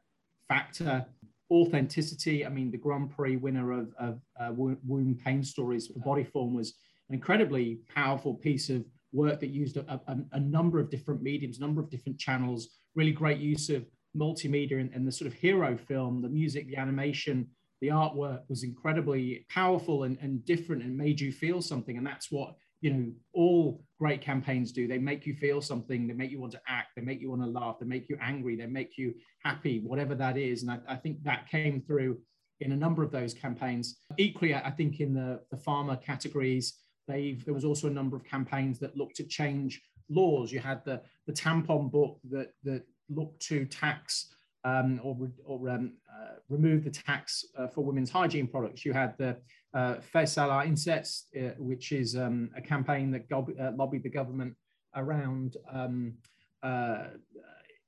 factor. 0.48 1.04
Authenticity, 1.50 2.44
I 2.44 2.48
mean, 2.48 2.70
the 2.70 2.76
Grand 2.76 3.10
Prix 3.10 3.36
winner 3.36 3.72
of, 3.72 3.94
of 3.98 4.20
uh, 4.38 4.52
Womb 4.52 5.18
Pain 5.24 5.42
Stories 5.42 5.86
for 5.86 6.00
Bodyform 6.00 6.52
was 6.54 6.74
an 7.08 7.14
incredibly 7.14 7.78
powerful 7.94 8.34
piece 8.34 8.68
of 8.68 8.84
work 9.12 9.40
that 9.40 9.50
used 9.50 9.76
a, 9.76 10.00
a, 10.08 10.16
a, 10.32 10.40
number 10.40 10.80
of 10.80 10.90
different 10.90 11.22
mediums, 11.22 11.58
a 11.58 11.60
number 11.60 11.80
of 11.80 11.88
different 11.88 12.18
channels, 12.18 12.68
really 12.94 13.12
great 13.12 13.38
use 13.38 13.70
of 13.70 13.86
multimedia 14.16 14.80
and, 14.80 14.92
and 14.92 15.06
the 15.06 15.12
sort 15.12 15.30
of 15.30 15.34
hero 15.34 15.76
film, 15.76 16.20
the 16.20 16.28
music, 16.28 16.66
the 16.66 16.76
animation, 16.76 17.48
the 17.80 17.88
artwork 17.88 18.40
was 18.48 18.64
incredibly 18.64 19.46
powerful 19.48 20.04
and, 20.04 20.18
and 20.20 20.44
different 20.44 20.82
and 20.82 20.96
made 20.96 21.20
you 21.20 21.30
feel 21.32 21.62
something. 21.62 21.96
And 21.96 22.06
that's 22.06 22.30
what 22.30 22.54
you 22.86 22.94
know 22.94 23.12
all 23.32 23.84
great 23.98 24.20
campaigns 24.20 24.70
do. 24.70 24.86
They 24.86 24.98
make 24.98 25.26
you 25.26 25.34
feel 25.34 25.60
something 25.60 26.06
they 26.06 26.14
make 26.14 26.30
you 26.30 26.40
want 26.40 26.52
to 26.52 26.60
act 26.68 26.90
they 26.94 27.02
make 27.02 27.20
you 27.20 27.30
want 27.30 27.42
to 27.42 27.48
laugh 27.48 27.78
they 27.80 27.86
make 27.86 28.08
you 28.08 28.16
angry 28.20 28.54
they 28.54 28.66
make 28.66 28.96
you 28.96 29.12
happy 29.42 29.80
whatever 29.80 30.14
that 30.14 30.36
is. 30.36 30.62
And 30.62 30.70
i, 30.70 30.78
I 30.88 30.96
think 30.96 31.22
that 31.24 31.48
came 31.50 31.80
through 31.80 32.18
in 32.60 32.70
a 32.72 32.76
number 32.76 33.02
of 33.02 33.10
those 33.10 33.34
campaigns. 33.34 33.98
Equally 34.18 34.54
i 34.54 34.70
think 34.70 35.00
in 35.00 35.12
the, 35.14 35.40
the 35.50 35.56
pharma 35.56 36.00
categories 36.00 36.74
they've 37.08 37.44
there 37.44 37.54
was 37.54 37.64
also 37.64 37.88
a 37.88 37.98
number 37.98 38.16
of 38.16 38.24
campaigns 38.24 38.78
that 38.78 38.96
looked 38.96 39.16
to 39.16 39.24
change 39.24 39.82
laws. 40.08 40.52
You 40.52 40.60
had 40.60 40.84
the 40.84 41.00
the 41.26 41.32
tampon 41.32 41.90
book 41.90 42.20
that 42.30 42.52
that 42.62 42.82
looked 43.08 43.40
to 43.48 43.64
tax 43.64 44.28
um, 44.64 45.00
or, 45.02 45.16
or 45.44 45.70
um, 45.70 45.92
uh, 46.12 46.34
remove 46.48 46.84
the 46.84 46.90
tax 46.90 47.44
uh, 47.56 47.68
for 47.68 47.82
women's 47.82 48.10
hygiene 48.10 48.48
products. 48.48 48.84
You 48.84 48.92
had 48.92 49.16
the 49.16 49.36
uh, 49.76 50.00
Face 50.00 50.38
à 50.38 50.46
l'inceste, 50.46 51.28
uh, 51.36 51.50
which 51.58 51.92
is 51.92 52.16
um, 52.16 52.50
a 52.56 52.62
campaign 52.62 53.10
that 53.10 53.24
uh, 53.30 53.72
lobbied 53.76 54.02
the 54.02 54.08
government 54.08 54.54
around 54.94 55.56
um, 55.70 56.14
uh, 56.62 57.08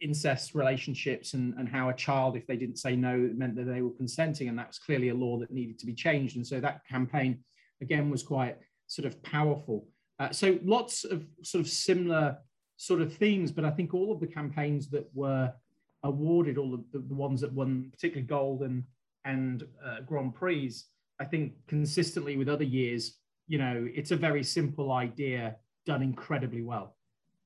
incest 0.01 0.55
relationships 0.55 1.33
and, 1.33 1.55
and 1.55 1.69
how 1.69 1.89
a 1.89 1.95
child, 1.95 2.37
if 2.37 2.47
they 2.47 2.57
didn't 2.57 2.77
say 2.77 2.95
no, 2.95 3.31
meant 3.35 3.57
that 3.57 3.65
they 3.65 3.81
were 3.81 3.97
consenting. 3.97 4.49
And 4.49 4.59
that 4.59 4.69
was 4.69 4.79
clearly 4.79 5.09
a 5.09 5.15
law 5.15 5.39
that 5.39 5.51
needed 5.51 5.79
to 5.79 5.87
be 5.87 5.95
changed. 5.95 6.37
And 6.37 6.47
so 6.47 6.61
that 6.61 6.87
campaign, 6.87 7.43
again, 7.81 8.11
was 8.11 8.23
quite 8.23 8.59
sort 8.87 9.07
of 9.07 9.21
powerful. 9.23 9.87
Uh, 10.19 10.31
so 10.31 10.59
lots 10.63 11.05
of 11.05 11.25
sort 11.43 11.65
of 11.65 11.71
similar 11.71 12.37
sort 12.77 13.01
of 13.01 13.15
themes, 13.15 13.51
but 13.51 13.65
I 13.65 13.71
think 13.71 13.95
all 13.95 14.13
of 14.13 14.21
the 14.21 14.27
campaigns 14.27 14.91
that 14.91 15.09
were 15.15 15.53
awarded 16.03 16.59
all 16.59 16.75
of 16.75 16.81
the, 16.93 16.99
the 16.99 17.15
ones 17.15 17.41
that 17.41 17.53
won, 17.53 17.89
particularly 17.91 18.27
gold 18.27 18.63
and 18.63 18.85
and 19.25 19.65
uh, 19.85 20.01
Grand 20.07 20.35
Prix. 20.35 20.73
I 21.21 21.25
think 21.25 21.53
consistently 21.67 22.37
with 22.37 22.49
other 22.49 22.65
years, 22.65 23.19
you 23.47 23.59
know, 23.59 23.89
it's 23.95 24.11
a 24.11 24.17
very 24.17 24.43
simple 24.45 24.93
idea 24.93 25.57
done 25.87 26.03
incredibly 26.03 26.63
well. 26.63 26.97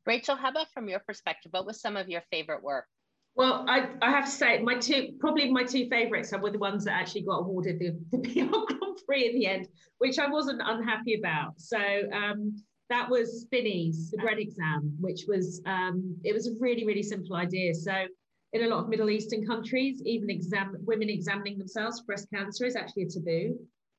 Rachel, 0.05 0.37
how 0.37 0.50
about 0.50 0.67
from 0.73 0.88
your 0.88 0.99
perspective? 0.99 1.52
What 1.52 1.64
was 1.64 1.81
some 1.81 1.97
of 1.97 2.09
your 2.09 2.23
favorite 2.31 2.62
work? 2.62 2.87
Well, 3.35 3.64
I, 3.67 3.88
I 4.02 4.11
have 4.11 4.26
to 4.26 4.31
say 4.31 4.59
my 4.59 4.75
two 4.75 5.12
probably 5.19 5.50
my 5.50 5.64
two 5.64 5.88
favorites 5.88 6.33
were 6.38 6.50
the 6.50 6.59
ones 6.59 6.85
that 6.85 6.93
actually 6.93 7.23
got 7.23 7.38
awarded 7.38 7.79
the, 7.79 7.99
the 8.11 8.19
PR 8.29 8.75
Grand 8.75 8.99
Prix 9.07 9.29
in 9.31 9.35
the 9.35 9.47
end, 9.47 9.69
which 9.99 10.19
I 10.19 10.29
wasn't 10.29 10.61
unhappy 10.62 11.14
about. 11.14 11.55
So 11.57 11.79
um, 12.12 12.62
that 12.91 13.09
was 13.09 13.43
Spinneys 13.43 14.11
the 14.11 14.19
bread 14.19 14.38
exam, 14.38 14.95
which 15.00 15.23
was 15.26 15.62
um, 15.64 16.14
it 16.25 16.35
was 16.35 16.47
a 16.47 16.52
really 16.61 16.85
really 16.85 17.02
simple 17.02 17.37
idea. 17.37 17.75
So 17.75 18.05
in 18.52 18.64
a 18.64 18.68
lot 18.68 18.80
of 18.85 18.88
Middle 18.88 19.11
Eastern 19.11 19.47
countries, 19.47 20.02
even 20.04 20.28
exam- 20.28 20.76
women 20.80 21.09
examining 21.09 21.59
themselves 21.59 22.00
for 22.00 22.06
breast 22.06 22.28
cancer 22.32 22.66
is 22.66 22.76
actually 22.76 23.04
a 23.04 23.09
taboo. 23.09 23.59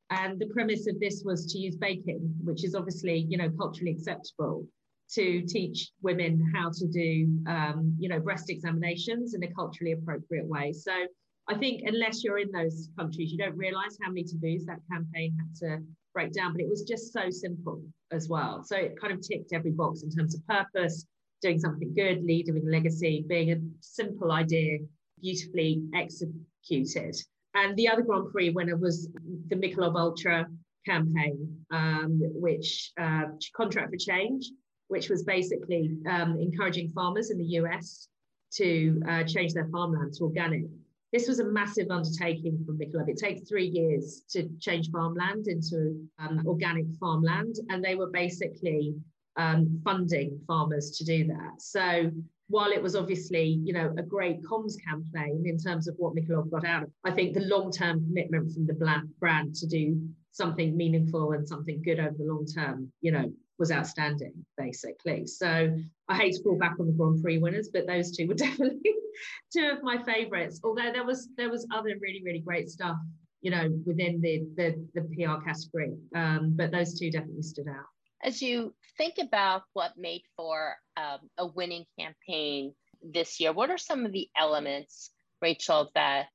And 0.09 0.39
the 0.39 0.47
premise 0.47 0.85
of 0.87 0.99
this 0.99 1.23
was 1.25 1.51
to 1.51 1.57
use 1.57 1.75
baking, 1.75 2.35
which 2.43 2.63
is 2.63 2.75
obviously, 2.75 3.25
you 3.29 3.37
know, 3.37 3.49
culturally 3.49 3.91
acceptable, 3.91 4.67
to 5.13 5.41
teach 5.43 5.91
women 6.01 6.51
how 6.53 6.69
to 6.69 6.87
do, 6.87 7.27
um, 7.47 7.95
you 7.99 8.09
know, 8.09 8.19
breast 8.19 8.49
examinations 8.49 9.33
in 9.33 9.43
a 9.43 9.53
culturally 9.53 9.93
appropriate 9.93 10.47
way. 10.47 10.71
So 10.71 10.91
I 11.47 11.55
think 11.55 11.83
unless 11.85 12.23
you're 12.23 12.37
in 12.37 12.51
those 12.51 12.89
countries, 12.97 13.31
you 13.31 13.37
don't 13.37 13.57
realize 13.57 13.97
how 14.01 14.09
many 14.09 14.23
taboos 14.23 14.65
that 14.65 14.79
campaign 14.91 15.35
had 15.37 15.55
to 15.67 15.83
break 16.13 16.31
down. 16.31 16.53
But 16.53 16.61
it 16.61 16.69
was 16.69 16.83
just 16.83 17.11
so 17.11 17.29
simple 17.29 17.83
as 18.11 18.29
well. 18.29 18.63
So 18.63 18.75
it 18.75 18.99
kind 18.99 19.13
of 19.13 19.21
ticked 19.21 19.51
every 19.51 19.71
box 19.71 20.03
in 20.03 20.11
terms 20.11 20.35
of 20.35 20.45
purpose, 20.47 21.05
doing 21.43 21.59
something 21.59 21.93
good, 21.93 22.23
leading 22.23 22.67
legacy, 22.67 23.23
being 23.27 23.51
a 23.51 23.57
simple 23.81 24.31
idea, 24.31 24.79
beautifully 25.21 25.83
executed. 25.93 27.15
And 27.53 27.77
the 27.77 27.87
other 27.87 28.01
Grand 28.01 28.31
Prix 28.31 28.49
winner 28.49 28.77
was 28.77 29.09
the 29.49 29.55
Michelob 29.55 29.95
Ultra 29.95 30.47
campaign, 30.85 31.65
um, 31.71 32.19
which 32.33 32.91
uh, 32.99 33.25
Contract 33.55 33.91
for 33.91 33.97
Change, 33.97 34.49
which 34.87 35.09
was 35.09 35.23
basically 35.23 35.95
um, 36.09 36.39
encouraging 36.39 36.91
farmers 36.91 37.29
in 37.29 37.37
the 37.37 37.59
US 37.61 38.07
to 38.55 39.01
uh, 39.07 39.23
change 39.23 39.53
their 39.53 39.67
farmland 39.67 40.13
to 40.13 40.23
organic. 40.23 40.63
This 41.11 41.27
was 41.27 41.39
a 41.39 41.45
massive 41.45 41.91
undertaking 41.91 42.63
for 42.65 42.73
Michelob. 42.73 43.07
It 43.07 43.17
takes 43.17 43.47
three 43.47 43.67
years 43.67 44.23
to 44.31 44.49
change 44.59 44.89
farmland 44.89 45.47
into 45.47 46.07
um, 46.17 46.43
organic 46.47 46.85
farmland, 46.99 47.57
and 47.69 47.83
they 47.83 47.93
were 47.93 48.09
basically 48.09 48.95
um, 49.37 49.81
funding 49.83 50.39
farmers 50.47 50.91
to 50.97 51.03
do 51.03 51.27
that. 51.27 51.59
So 51.59 52.11
while 52.49 52.71
it 52.71 52.81
was 52.81 52.95
obviously, 52.95 53.59
you 53.63 53.73
know, 53.73 53.93
a 53.97 54.03
great 54.03 54.43
comms 54.43 54.75
campaign 54.87 55.43
in 55.45 55.57
terms 55.57 55.87
of 55.87 55.95
what 55.97 56.15
Michelob 56.15 56.51
got 56.51 56.65
out 56.65 56.83
of, 56.83 56.89
I 57.03 57.11
think 57.11 57.33
the 57.33 57.45
long-term 57.45 58.05
commitment 58.05 58.51
from 58.51 58.67
the 58.67 59.01
brand 59.19 59.55
to 59.55 59.67
do 59.67 59.99
something 60.31 60.75
meaningful 60.75 61.31
and 61.31 61.47
something 61.47 61.81
good 61.81 61.99
over 61.99 62.15
the 62.17 62.25
long 62.25 62.45
term, 62.45 62.91
you 63.01 63.11
know, 63.11 63.31
was 63.59 63.71
outstanding, 63.71 64.33
basically. 64.57 65.25
So 65.25 65.75
I 66.09 66.15
hate 66.17 66.35
to 66.35 66.43
fall 66.43 66.57
back 66.57 66.75
on 66.79 66.87
the 66.87 66.91
Grand 66.91 67.21
Prix 67.21 67.37
winners, 67.37 67.69
but 67.71 67.87
those 67.87 68.11
two 68.11 68.27
were 68.27 68.33
definitely 68.45 68.93
two 69.55 69.69
of 69.69 69.83
my 69.83 70.01
favourites. 70.03 70.59
Although 70.63 70.91
there 70.91 71.05
was 71.05 71.29
there 71.37 71.49
was 71.49 71.67
other 71.73 71.93
really 72.01 72.21
really 72.25 72.39
great 72.39 72.69
stuff, 72.69 72.97
you 73.41 73.51
know, 73.51 73.69
within 73.85 74.21
the 74.21 74.43
the, 74.55 74.87
the 74.95 75.01
PR 75.01 75.43
category, 75.43 75.95
um, 76.15 76.55
but 76.55 76.71
those 76.71 76.99
two 76.99 77.11
definitely 77.11 77.43
stood 77.43 77.67
out. 77.67 77.92
As 78.23 78.41
you 78.41 78.73
think 78.97 79.15
about 79.21 79.63
what 79.73 79.97
made 79.97 80.23
for 80.37 80.75
um, 80.97 81.29
a 81.37 81.45
winning 81.45 81.85
campaign 81.99 82.73
this 83.01 83.39
year, 83.39 83.51
what 83.51 83.69
are 83.69 83.77
some 83.77 84.05
of 84.05 84.11
the 84.11 84.29
elements, 84.37 85.11
Rachel, 85.41 85.91
that 85.95 86.29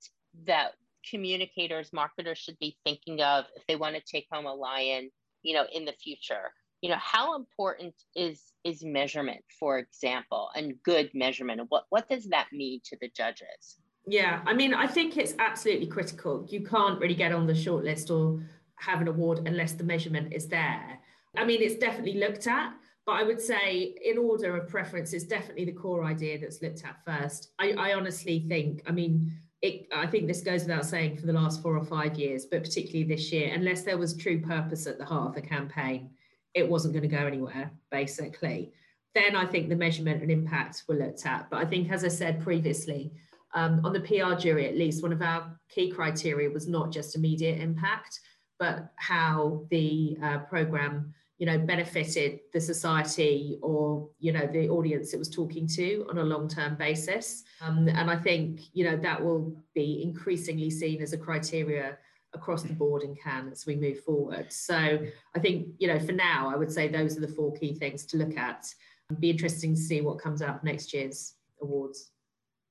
that 0.47 0.73
communicators, 1.11 1.93
marketers 1.93 2.39
should 2.39 2.59
be 2.59 2.77
thinking 2.85 3.21
of 3.23 3.47
if 3.57 3.67
they 3.67 3.77
want 3.77 3.97
to 3.97 4.03
take 4.03 4.27
home 4.31 4.47
a 4.47 4.53
lion, 4.53 5.11
you 5.43 5.55
know, 5.55 5.65
in 5.73 5.85
the 5.85 5.93
future? 5.93 6.53
You 6.83 6.91
know, 6.91 6.99
how 6.99 7.37
important 7.37 7.95
is 8.15 8.53
is 8.65 8.85
measurement, 8.85 9.43
for 9.59 9.79
example, 9.79 10.51
and 10.55 10.75
good 10.85 11.11
measurement? 11.15 11.63
What 11.69 11.85
what 11.89 12.09
does 12.09 12.27
that 12.29 12.49
mean 12.53 12.81
to 12.85 12.99
the 13.01 13.09
judges? 13.17 13.79
Yeah, 14.07 14.41
I 14.47 14.55
mean, 14.55 14.75
I 14.75 14.87
think 14.87 15.17
it's 15.17 15.35
absolutely 15.39 15.87
critical. 15.87 16.47
You 16.49 16.65
can't 16.65 16.99
really 16.99 17.15
get 17.15 17.33
on 17.33 17.47
the 17.47 17.53
shortlist 17.53 18.11
or 18.11 18.43
have 18.77 19.01
an 19.01 19.09
award 19.09 19.47
unless 19.47 19.73
the 19.73 19.85
measurement 19.85 20.33
is 20.33 20.49
there. 20.49 21.01
I 21.39 21.45
mean, 21.45 21.63
it's 21.63 21.77
definitely 21.77 22.19
looked 22.19 22.47
at, 22.47 22.73
but 23.07 23.13
I 23.13 23.23
would 23.23 23.41
say, 23.41 23.95
in 24.05 24.19
order 24.19 24.57
of 24.57 24.69
preference, 24.69 25.13
it's 25.13 25.25
definitely 25.25 25.65
the 25.65 25.73
core 25.73 26.05
idea 26.05 26.39
that's 26.39 26.61
looked 26.61 26.85
at 26.85 27.03
first. 27.07 27.53
I, 27.59 27.73
I 27.73 27.95
honestly 27.95 28.45
think, 28.49 28.83
I 28.87 28.93
mean, 28.93 29.33
it, 29.63 29.87
I 29.95 30.07
think 30.07 30.27
this 30.27 30.43
goes 30.43 30.63
without 30.63 30.85
saying 30.85 31.17
for 31.17 31.27
the 31.27 31.33
last 31.33 31.63
four 31.63 31.77
or 31.77 31.85
five 31.85 32.17
years, 32.17 32.45
but 32.45 32.63
particularly 32.63 33.05
this 33.05 33.33
year, 33.33 33.53
unless 33.55 33.83
there 33.83 33.99
was 33.99 34.17
true 34.17 34.41
purpose 34.41 34.87
at 34.87 34.99
the 34.99 35.05
heart 35.05 35.29
of 35.29 35.35
the 35.35 35.49
campaign, 35.49 36.11
it 36.55 36.69
wasn't 36.69 36.95
going 36.95 37.09
to 37.09 37.17
go 37.17 37.27
anywhere, 37.27 37.71
basically. 37.91 38.73
Then 39.15 39.35
I 39.35 39.47
think 39.47 39.69
the 39.69 39.77
measurement 39.77 40.23
and 40.23 40.31
impact 40.31 40.85
were 40.89 40.95
looked 40.97 41.25
at. 41.27 41.49
But 41.51 41.59
I 41.59 41.65
think, 41.65 41.91
as 41.91 42.05
I 42.05 42.09
said 42.09 42.43
previously, 42.43 43.13
um, 43.55 43.81
on 43.85 43.93
the 43.93 44.01
PR 44.01 44.35
jury, 44.35 44.69
at 44.69 44.77
least, 44.77 45.03
one 45.03 45.13
of 45.13 45.23
our 45.23 45.59
key 45.69 45.91
criteria 45.91 46.51
was 46.51 46.69
not 46.69 46.93
just 46.93 47.17
immediate 47.17 47.61
impact, 47.61 48.21
but 48.59 48.93
how 48.97 49.65
the 49.71 50.19
uh, 50.23 50.39
program 50.41 51.15
you 51.39 51.47
know 51.47 51.57
benefited 51.57 52.41
the 52.53 52.61
society 52.61 53.59
or 53.63 54.11
you 54.19 54.33
know 54.33 54.47
the 54.47 54.69
audience 54.69 55.15
it 55.15 55.19
was 55.19 55.31
talking 55.31 55.67
to 55.67 56.05
on 56.11 56.19
a 56.19 56.25
long-term 56.25 56.77
basis. 56.77 57.45
Um, 57.61 57.89
and 57.89 58.11
i 58.11 58.17
think 58.17 58.61
you 58.73 58.85
know 58.85 58.97
that 58.97 59.25
will 59.25 59.57
be 59.75 60.03
increasingly 60.03 60.71
seen 60.71 61.01
as 61.01 61.13
a 61.13 61.19
criteria 61.19 61.97
across 62.35 62.63
the 62.63 62.75
board 62.75 63.03
in 63.03 63.15
Cannes 63.15 63.53
as 63.53 63.65
we 63.65 63.75
move 63.75 64.01
forward. 64.01 64.53
So 64.53 64.99
i 65.35 65.39
think 65.39 65.69
you 65.79 65.89
know 65.89 65.99
for 65.99 66.13
now 66.13 66.51
i 66.53 66.57
would 66.57 66.73
say 66.73 66.89
those 66.89 67.17
are 67.17 67.21
the 67.21 67.35
four 67.35 67.55
key 67.55 67.75
things 67.75 68.05
to 68.07 68.17
look 68.17 68.37
at. 68.37 68.67
It'd 69.11 69.21
be 69.21 69.31
interesting 69.31 69.75
to 69.75 69.81
see 69.81 70.01
what 70.01 70.19
comes 70.19 70.43
out 70.43 70.63
next 70.65 70.93
year's 70.93 71.35
awards. 71.63 72.11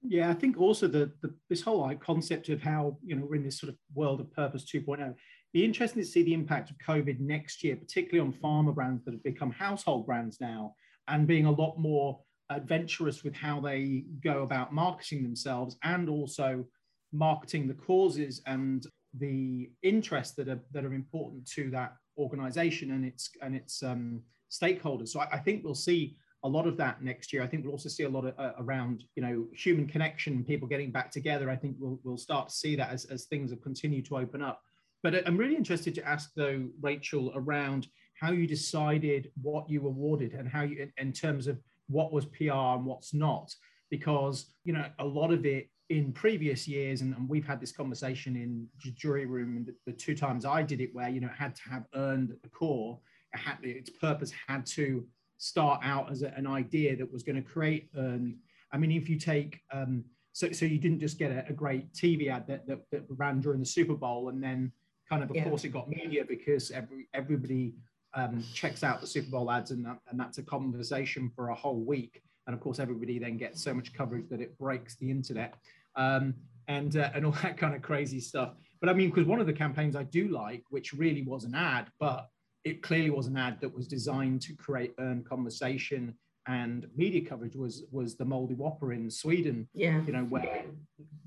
Yeah, 0.04 0.30
I 0.30 0.34
think 0.34 0.60
also 0.60 0.88
the, 0.88 1.12
the 1.22 1.34
this 1.50 1.62
whole 1.62 1.82
like, 1.82 2.00
concept 2.00 2.50
of 2.50 2.62
how 2.62 2.98
you 3.04 3.16
know 3.16 3.26
we're 3.26 3.36
in 3.36 3.44
this 3.44 3.60
sort 3.60 3.72
of 3.72 3.78
world 3.96 4.20
of 4.20 4.32
purpose 4.32 4.64
2.0 4.64 5.16
be 5.58 5.66
interesting 5.66 6.04
to 6.04 6.08
see 6.08 6.22
the 6.22 6.36
impact 6.36 6.70
of 6.70 6.78
COVID 6.78 7.20
next 7.20 7.64
year, 7.64 7.76
particularly 7.76 8.20
on 8.20 8.32
pharma 8.32 8.76
brands 8.76 9.04
that 9.04 9.16
have 9.16 9.24
become 9.24 9.50
household 9.50 10.06
brands 10.06 10.40
now 10.40 10.76
and 11.08 11.26
being 11.26 11.48
a 11.48 11.52
lot 11.52 11.80
more 11.80 12.20
adventurous 12.52 13.24
with 13.24 13.36
how 13.36 13.60
they 13.60 14.06
go 14.24 14.44
about 14.44 14.72
marketing 14.72 15.24
themselves 15.24 15.76
and 15.82 16.10
also 16.10 16.64
marketing 17.12 17.68
the 17.68 17.74
causes 17.74 18.44
and 18.46 18.86
the 19.18 19.72
interests 19.82 20.36
that 20.36 20.48
are 20.48 20.60
that 20.74 20.86
are 20.86 20.94
important 20.94 21.44
to 21.48 21.72
that 21.72 21.94
organization 22.20 22.92
and 22.92 23.04
its 23.04 23.32
and 23.42 23.56
its 23.56 23.82
um, 23.82 24.22
stakeholders. 24.52 25.08
So 25.08 25.22
I, 25.22 25.28
I, 25.34 25.40
think 25.40 25.64
we'll 25.64 25.74
see 25.74 26.18
a 26.44 26.48
lot 26.48 26.68
of 26.68 26.78
that 26.78 27.02
next 27.02 27.34
year. 27.34 27.42
I 27.42 27.48
think 27.48 27.64
we'll 27.64 27.72
also 27.72 27.90
see 27.90 28.04
a 28.04 28.10
lot 28.10 28.26
of, 28.26 28.38
uh, 28.38 28.52
around 28.60 29.06
you 29.16 29.24
know 29.24 29.48
human 29.56 29.88
connection, 29.88 30.44
people 30.44 30.68
getting 30.68 30.92
back 30.92 31.10
together. 31.10 31.50
I 31.50 31.56
think 31.56 31.78
we'll 31.80 32.00
we'll 32.04 32.18
start 32.18 32.50
to 32.50 32.56
see 32.56 32.76
that 32.76 32.92
as 32.92 33.06
as 33.06 33.26
things 33.26 33.50
have 33.50 33.62
continued 33.64 34.06
to 34.06 34.18
open 34.18 34.44
up. 34.44 34.62
But 35.04 35.28
I'm 35.28 35.38
really 35.38 35.56
interested 35.56 35.94
to 35.96 36.08
ask 36.08 36.32
though, 36.36 36.68
Rachel, 36.82 37.32
around 37.36 37.88
how 38.20 38.32
you 38.32 38.48
decided 38.48 39.32
what 39.42 39.70
you 39.70 39.86
awarded 39.86 40.34
and 40.34 40.50
how 40.50 40.64
you, 40.64 40.90
in 40.98 41.14
terms 41.14 41.48
of 41.48 41.60
what 41.88 42.12
was 42.12 42.26
PR 42.26 42.76
and 42.76 42.86
what's 42.86 43.14
not, 43.14 43.54
because 43.90 44.48
you 44.64 44.74
know 44.74 44.86
a 45.00 45.06
lot 45.06 45.32
of 45.32 45.46
it 45.46 45.70
in 45.90 46.12
previous 46.12 46.68
years, 46.68 47.02
and, 47.02 47.16
and 47.16 47.30
we've 47.30 47.46
had 47.46 47.62
this 47.62 47.72
conversation 47.72 48.36
in 48.36 48.68
jury 48.96 49.26
room 49.26 49.66
the, 49.66 49.74
the, 49.86 49.98
two 49.98 50.16
times 50.16 50.44
I 50.44 50.62
did 50.62 50.82
it, 50.82 50.90
where 50.94 51.10
you 51.10 51.22
know 51.22 51.28
it 51.28 51.38
had 51.38 51.56
to 51.56 51.70
have 51.70 51.86
earned 51.96 52.32
at 52.32 52.42
the 52.42 52.50
core, 52.50 53.00
it 53.34 53.40
had 53.40 53.58
its 53.62 53.90
purpose 53.90 54.34
had 54.48 54.66
to 54.68 55.06
start 55.38 55.80
out 55.84 56.12
as 56.12 56.24
a, 56.24 56.34
an 56.36 56.48
idea 56.48 56.96
that 56.98 57.12
was 57.12 57.24
going 57.24 57.36
to 57.36 57.42
create 57.42 57.90
earned. 57.96 58.36
I 58.74 58.78
mean, 58.78 58.92
if 58.92 59.08
you 59.08 59.18
take 59.18 59.62
um, 59.72 60.04
so, 60.38 60.52
so 60.52 60.66
you 60.66 60.78
didn't 60.78 61.00
just 61.00 61.18
get 61.18 61.32
a, 61.32 61.46
a 61.50 61.54
great 61.54 61.92
TV 61.94 62.30
ad 62.30 62.46
that, 62.48 62.68
that, 62.68 62.82
that 62.92 63.06
ran 63.10 63.42
during 63.42 63.60
the 63.60 63.66
Super 63.66 63.96
Bowl 63.96 64.30
and 64.30 64.44
then 64.44 64.72
kind 65.10 65.24
of, 65.24 65.30
of 65.30 65.36
yeah. 65.36 65.44
course, 65.44 65.64
it 65.64 65.70
got 65.70 65.90
media 65.90 66.24
because 66.28 66.72
every 66.72 67.08
everybody 67.14 67.74
um, 68.14 68.44
checks 68.54 68.84
out 68.84 69.02
the 69.02 69.08
Super 69.08 69.30
Bowl 69.30 69.52
ads, 69.52 69.72
and 69.72 69.86
that, 69.86 70.00
and 70.10 70.20
that's 70.20 70.38
a 70.38 70.44
conversation 70.44 71.32
for 71.36 71.50
a 71.50 71.56
whole 71.56 71.80
week. 71.80 72.22
And 72.46 72.54
of 72.54 72.62
course, 72.62 72.80
everybody 72.80 73.20
then 73.20 73.38
gets 73.38 73.62
so 73.62 73.74
much 73.74 73.94
coverage 73.94 74.30
that 74.30 74.42
it 74.42 74.58
breaks 74.58 74.96
the 74.96 75.12
internet, 75.12 75.56
um, 75.96 76.34
and 76.68 76.96
uh, 76.98 77.10
and 77.14 77.26
all 77.26 77.36
that 77.44 77.58
kind 77.58 77.76
of 77.76 77.82
crazy 77.82 78.20
stuff. 78.20 78.54
But 78.80 78.90
I 78.90 78.94
mean, 78.94 79.10
because 79.10 79.28
one 79.28 79.40
of 79.40 79.48
the 79.48 79.54
campaigns 79.54 79.96
I 79.96 80.04
do 80.04 80.28
like, 80.30 80.64
which 80.70 80.94
really 80.94 81.24
was 81.24 81.44
an 81.44 81.56
ad, 81.56 81.88
but 82.00 82.30
it 82.64 82.82
clearly 82.82 83.10
was 83.10 83.28
an 83.28 83.38
ad 83.38 83.60
that 83.62 83.74
was 83.74 83.88
designed 83.88 84.42
to 84.42 84.54
create 84.54 84.94
earned 85.00 85.28
conversation 85.28 86.14
and 86.48 86.88
media 86.96 87.22
coverage 87.22 87.56
was 87.56 87.84
was 87.92 88.16
the 88.16 88.26
Moldy 88.26 88.56
Whopper 88.56 88.94
in 88.94 89.10
Sweden. 89.10 89.68
Yeah. 89.74 90.02
You 90.06 90.14
know, 90.14 90.24
where 90.24 90.66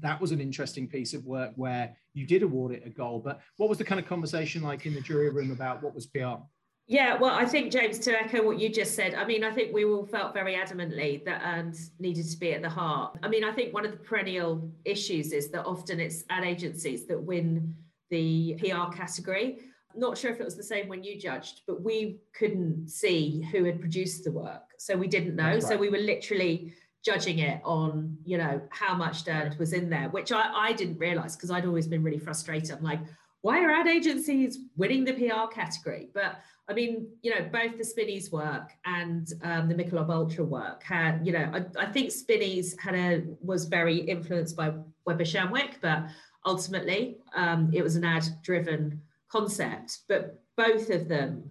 that 0.01 0.21
was 0.21 0.33
an 0.33 0.41
interesting 0.41 0.89
piece 0.89 1.15
of 1.15 1.25
work 1.27 1.53
where 1.57 1.95
you 2.15 2.27
did 2.27 2.43
award 2.43 2.73
it 2.73 2.83
a 2.87 2.91
goal. 2.91 3.21
But 3.21 3.41
what 3.57 3.69
was 3.69 3.79
the 3.79 3.85
kind 3.85 4.01
of 4.01 4.07
conversation 4.07 4.63
like 4.63 4.87
in 4.87 4.95
the 4.95 5.01
jury 5.01 5.31
room 5.31 5.51
about 5.51 5.83
what 5.83 5.95
was 5.95 6.07
PR? 6.07 6.43
Yeah, 6.87 7.17
well, 7.17 7.33
I 7.33 7.45
think 7.45 7.71
James, 7.71 8.01
to 8.01 8.21
echo 8.21 8.43
what 8.43 8.59
you 8.59 8.69
just 8.69 8.97
said, 8.97 9.15
I 9.15 9.25
mean, 9.25 9.45
I 9.45 9.53
think 9.53 9.73
we 9.73 9.85
all 9.85 10.05
felt 10.05 10.35
very 10.35 10.57
adamantly 10.57 11.25
that 11.25 11.41
earned 11.45 11.79
needed 12.01 12.29
to 12.29 12.37
be 12.37 12.53
at 12.53 12.63
the 12.63 12.69
heart. 12.69 13.17
I 13.23 13.29
mean, 13.29 13.45
I 13.45 13.53
think 13.53 13.73
one 13.73 13.85
of 13.85 13.93
the 13.93 13.99
perennial 13.99 14.69
issues 14.85 15.33
is 15.33 15.51
that 15.51 15.65
often 15.67 16.01
it's 16.01 16.25
ad 16.31 16.43
agencies 16.43 17.07
that 17.07 17.23
win 17.23 17.77
the 18.11 18.57
PR 18.59 18.93
category 18.93 19.61
not 19.95 20.17
sure 20.17 20.31
if 20.31 20.41
it 20.41 20.45
was 20.45 20.57
the 20.57 20.63
same 20.63 20.89
when 20.89 21.03
you 21.03 21.19
judged, 21.19 21.63
but 21.67 21.83
we 21.83 22.21
couldn't 22.33 22.89
see 22.89 23.47
who 23.53 23.65
had 23.65 23.81
produced 23.81 24.25
the 24.25 24.33
work. 24.33 24.63
So 24.79 24.97
we 24.97 25.09
didn't 25.09 25.37
know. 25.37 25.45
Right. 25.45 25.63
So 25.63 25.77
we 25.77 25.89
were 25.89 25.99
literally 25.99 26.73
judging 27.05 27.39
it 27.39 27.61
on, 27.65 28.17
you 28.25 28.39
know, 28.39 28.61
how 28.71 28.95
much 28.95 29.25
dirt 29.25 29.59
was 29.59 29.73
in 29.73 29.89
there, 29.89 30.09
which 30.11 30.33
I, 30.33 30.53
I 30.55 30.73
didn't 30.73 30.99
realize 30.99 31.37
because 31.37 31.51
I'd 31.51 31.67
always 31.67 31.87
been 31.87 32.03
really 32.03 32.19
frustrated. 32.19 32.73
I'm 32.73 32.83
like, 32.83 33.01
why 33.43 33.65
are 33.65 33.71
ad 33.71 33.87
agencies 33.87 34.59
winning 34.77 35.05
the 35.05 35.15
PR 35.15 35.53
category? 35.53 36.11
But 36.13 36.41
I 36.69 36.75
mean, 36.75 37.09
you 37.23 37.35
know, 37.35 37.49
both 37.51 37.79
the 37.79 37.85
Spinneys 37.85 38.31
work 38.31 38.71
and 38.85 39.27
um, 39.43 39.69
the 39.69 39.75
Michelob 39.75 40.11
Ultra 40.11 40.45
work 40.45 40.83
had, 40.83 41.27
you 41.27 41.33
know, 41.33 41.51
I, 41.53 41.83
I 41.83 41.87
think 41.87 42.11
Spinneys 42.11 42.79
had 42.79 42.95
a 42.95 43.23
was 43.41 43.65
very 43.65 43.97
influenced 43.97 44.57
by 44.57 44.75
Weber 45.07 45.25
Shandwick, 45.25 45.77
but 45.81 46.05
ultimately 46.45 47.17
um, 47.35 47.71
it 47.73 47.83
was 47.83 47.97
an 47.97 48.05
ad 48.05 48.25
driven 48.43 49.01
concept, 49.31 50.01
but 50.09 50.43
both 50.57 50.91
of 50.91 51.09
them 51.09 51.51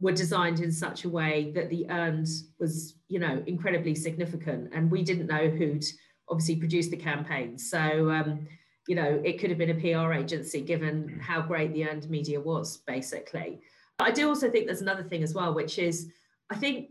were 0.00 0.12
designed 0.12 0.60
in 0.60 0.70
such 0.70 1.04
a 1.04 1.08
way 1.08 1.52
that 1.54 1.70
the 1.70 1.88
earned 1.90 2.28
was, 2.58 2.94
you 3.08 3.18
know, 3.18 3.42
incredibly 3.46 3.94
significant. 3.94 4.70
And 4.74 4.90
we 4.90 5.02
didn't 5.02 5.26
know 5.26 5.48
who'd 5.48 5.84
obviously 6.28 6.56
produced 6.56 6.90
the 6.90 6.96
campaign. 6.96 7.58
So, 7.58 8.10
um, 8.10 8.46
you 8.86 8.94
know, 8.94 9.20
it 9.24 9.38
could 9.40 9.50
have 9.50 9.58
been 9.58 9.70
a 9.70 9.74
PR 9.74 10.12
agency 10.12 10.60
given 10.60 11.18
how 11.20 11.40
great 11.40 11.72
the 11.72 11.88
earned 11.88 12.08
media 12.10 12.40
was, 12.40 12.78
basically. 12.86 13.60
I 13.98 14.10
do 14.10 14.28
also 14.28 14.50
think 14.50 14.66
there's 14.66 14.82
another 14.82 15.02
thing 15.02 15.22
as 15.22 15.34
well, 15.34 15.54
which 15.54 15.78
is 15.78 16.10
I 16.50 16.56
think 16.56 16.90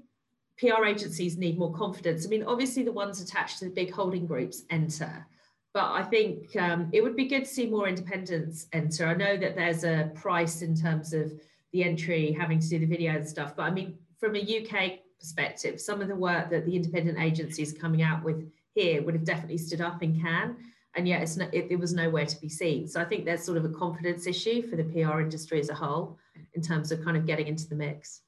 PR 0.57 0.85
agencies 0.85 1.37
need 1.37 1.57
more 1.57 1.73
confidence. 1.73 2.25
I 2.25 2.29
mean, 2.29 2.43
obviously, 2.43 2.83
the 2.83 2.91
ones 2.91 3.21
attached 3.21 3.59
to 3.59 3.65
the 3.65 3.71
big 3.71 3.91
holding 3.91 4.25
groups 4.25 4.63
enter, 4.69 5.25
but 5.75 5.91
I 5.91 6.03
think 6.03 6.55
um, 6.55 6.89
it 6.93 7.03
would 7.03 7.17
be 7.17 7.25
good 7.25 7.43
to 7.43 7.49
see 7.49 7.67
more 7.67 7.89
independents 7.89 8.67
enter. 8.71 9.07
I 9.07 9.13
know 9.13 9.35
that 9.35 9.57
there's 9.57 9.83
a 9.83 10.09
price 10.15 10.61
in 10.61 10.73
terms 10.73 11.11
of 11.11 11.33
the 11.73 11.83
entry 11.83 12.31
having 12.31 12.61
to 12.61 12.69
do 12.69 12.79
the 12.79 12.85
video 12.85 13.13
and 13.13 13.27
stuff, 13.27 13.57
but 13.57 13.63
I 13.63 13.71
mean, 13.71 13.97
from 14.17 14.37
a 14.37 14.39
UK 14.39 14.99
perspective, 15.19 15.81
some 15.81 16.01
of 16.01 16.07
the 16.07 16.15
work 16.15 16.49
that 16.49 16.65
the 16.65 16.77
independent 16.77 17.19
agencies 17.19 17.73
coming 17.73 18.01
out 18.01 18.23
with 18.23 18.49
here 18.73 19.03
would 19.03 19.15
have 19.15 19.25
definitely 19.25 19.57
stood 19.57 19.81
up 19.81 20.01
in 20.01 20.17
Cannes 20.17 20.55
and 20.95 21.09
yet 21.09 21.21
it's 21.21 21.35
no, 21.35 21.49
it, 21.51 21.67
it 21.69 21.75
was 21.77 21.93
nowhere 21.93 22.25
to 22.25 22.39
be 22.39 22.47
seen. 22.47 22.87
So 22.87 23.01
I 23.01 23.03
think 23.03 23.25
there's 23.25 23.43
sort 23.43 23.57
of 23.57 23.65
a 23.65 23.69
confidence 23.69 24.27
issue 24.27 24.61
for 24.61 24.77
the 24.77 24.85
PR 24.85 25.19
industry 25.19 25.59
as 25.59 25.67
a 25.67 25.75
whole 25.75 26.17
in 26.53 26.61
terms 26.61 26.93
of 26.93 27.03
kind 27.03 27.17
of 27.17 27.25
getting 27.25 27.47
into 27.47 27.67
the 27.67 27.75
mix. 27.75 28.21